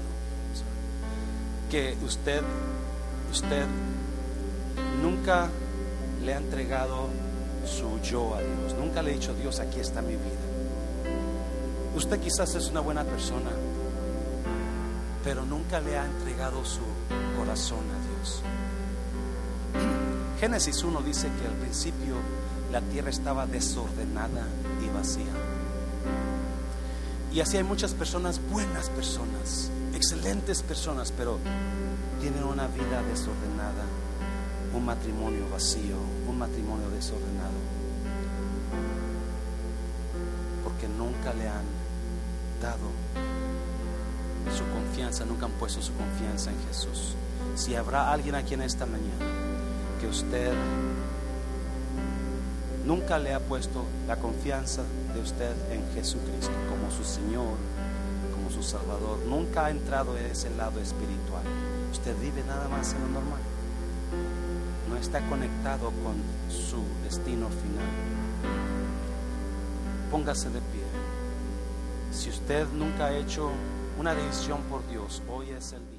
[1.69, 2.41] que usted,
[3.31, 3.65] usted
[5.01, 5.49] nunca
[6.23, 7.09] le ha entregado
[7.65, 10.47] su yo a Dios, nunca le ha dicho, Dios, aquí está mi vida.
[11.95, 13.49] Usted quizás es una buena persona,
[15.23, 16.81] pero nunca le ha entregado su
[17.37, 18.41] corazón a Dios.
[20.39, 22.15] Génesis 1 dice que al principio
[22.71, 24.47] la tierra estaba desordenada
[24.85, 25.25] y vacía.
[27.33, 31.39] Y así hay muchas personas, buenas personas, excelentes personas, pero
[32.21, 33.85] tienen una vida desordenada,
[34.73, 35.97] un matrimonio vacío,
[36.27, 37.57] un matrimonio desordenado,
[40.63, 41.65] porque nunca le han
[42.61, 43.26] dado
[45.27, 47.13] nunca han puesto su confianza en Jesús.
[47.55, 49.25] Si habrá alguien aquí en esta mañana
[50.01, 50.53] que usted
[52.83, 54.81] nunca le ha puesto la confianza
[55.13, 57.57] de usted en Jesucristo como su Señor,
[58.33, 61.43] como su Salvador, nunca ha entrado en ese lado espiritual.
[61.91, 63.41] Usted vive nada más en lo normal.
[64.89, 66.15] No está conectado con
[66.49, 67.85] su destino final.
[70.09, 70.83] Póngase de pie.
[72.11, 73.51] Si usted nunca ha hecho
[73.97, 75.96] una decisión por Dios, hoy es el día.